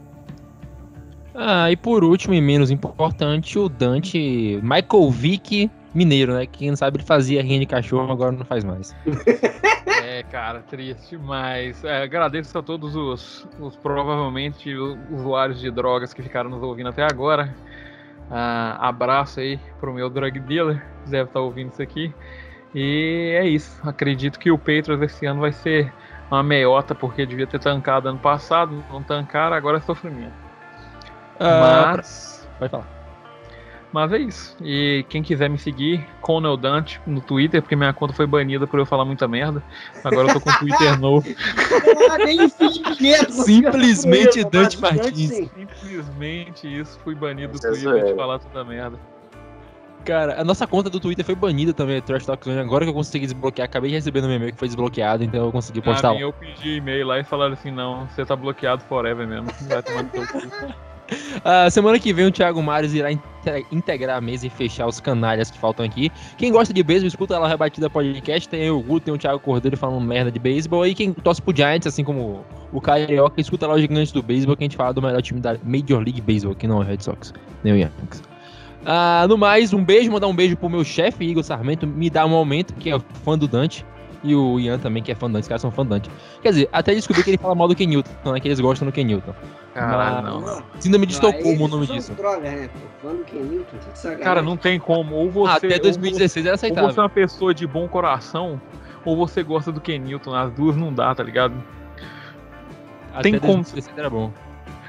[1.34, 6.46] Ah, e por último e menos importante, o Dante Michael Vick mineiro, né?
[6.46, 8.94] Quem não sabe ele fazia rinha de cachorro, agora não faz mais.
[10.06, 14.72] É, cara, triste, mas é, agradeço a todos os, os provavelmente
[15.10, 17.54] usuários de drogas que ficaram nos ouvindo até agora.
[18.30, 22.14] Ah, abraço aí pro meu drug dealer, que deve estar ouvindo isso aqui.
[22.74, 23.80] E é isso.
[23.82, 25.92] Acredito que o Patriots esse ano vai ser
[26.30, 30.34] uma meiota, porque devia ter tancado ano passado, não tancaram, agora é sofrimento.
[31.40, 32.48] Ah, Mas.
[32.58, 33.03] Pode falar.
[33.94, 34.56] Mas é isso.
[34.60, 38.80] E quem quiser me seguir, Conel Dante no Twitter, porque minha conta foi banida por
[38.80, 39.62] eu falar muita merda.
[40.02, 41.24] Agora eu tô com o Twitter novo.
[43.44, 45.48] Simplesmente Dante Martins.
[45.80, 48.98] Simplesmente isso, fui banido do Twitter de falar toda merda.
[50.04, 52.58] Cara, a nossa conta do Twitter foi banida também, Trash Talk Zone.
[52.58, 55.46] Agora que eu consegui desbloquear, acabei de receber no meu e-mail que foi desbloqueado, então
[55.46, 56.10] eu consegui postar.
[56.10, 59.46] Ah, eu pedi e-mail lá e falaram assim: não, você tá bloqueado forever mesmo.
[59.68, 60.74] Vai tomar no teu cu.
[61.36, 63.10] Uh, semana que vem o Thiago Mares irá
[63.70, 66.10] integrar a mesa e fechar os canalhas que faltam aqui.
[66.36, 68.48] Quem gosta de beisebol, escuta lá a Rebatida Podcast.
[68.48, 70.86] Tem o Guto, tem o Thiago Cordeiro falando merda de beisebol.
[70.86, 74.56] E quem torce pro Giants, assim como o Carioca, escuta lá o Gigante do Beisebol,
[74.56, 76.82] que a gente fala do melhor time da Major League Baseball, que não é o
[76.82, 78.22] Red Sox, nem o Yankees.
[78.82, 82.26] Uh, no mais, um beijo, mandar um beijo pro meu chefe, Igor Sarmento, me dá
[82.26, 83.84] um aumento, que é fã do Dante.
[84.24, 85.42] E o Ian também, que é fã Dante.
[85.42, 86.10] Os caras são fã Dante.
[86.40, 88.40] Quer dizer, até descobri que ele fala mal do Ken Newton, né?
[88.40, 89.34] Que eles gostam do Ken Newton.
[89.74, 90.40] Caralho, não.
[90.40, 90.62] não.
[90.80, 92.14] Síndrome de Estocolmo o nome disso.
[92.14, 92.70] Droga, né?
[93.02, 93.76] Fã do Ken Newton,
[94.22, 95.14] Cara, não tem como.
[95.14, 95.66] Ou você.
[95.66, 96.84] até 2016 era aceitável.
[96.84, 98.58] Ou você é uma pessoa de bom coração,
[99.04, 100.34] ou você gosta do Ken Newton.
[100.34, 101.54] As duas não dá, tá ligado?
[103.12, 103.62] Até tem como.
[103.94, 104.32] era bom.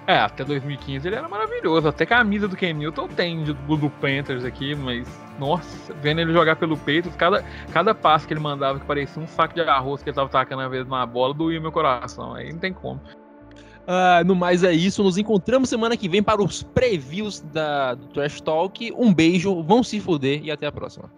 [0.07, 1.87] É, até 2015 ele era maravilhoso.
[1.87, 5.07] Até camisa do Ken Newton tem do, do Panthers aqui, mas
[5.39, 7.43] nossa, vendo ele jogar pelo peito, cada,
[7.73, 10.61] cada passo que ele mandava que parecia um saco de arroz que ele tava tacando
[10.61, 12.35] a vez na bola, doía meu coração.
[12.35, 13.01] Aí não tem como.
[13.87, 18.07] Uh, no mais é isso, nos encontramos semana que vem para os previews da, do
[18.07, 18.91] Trash Talk.
[18.95, 21.09] Um beijo, vão se fuder e até a próxima.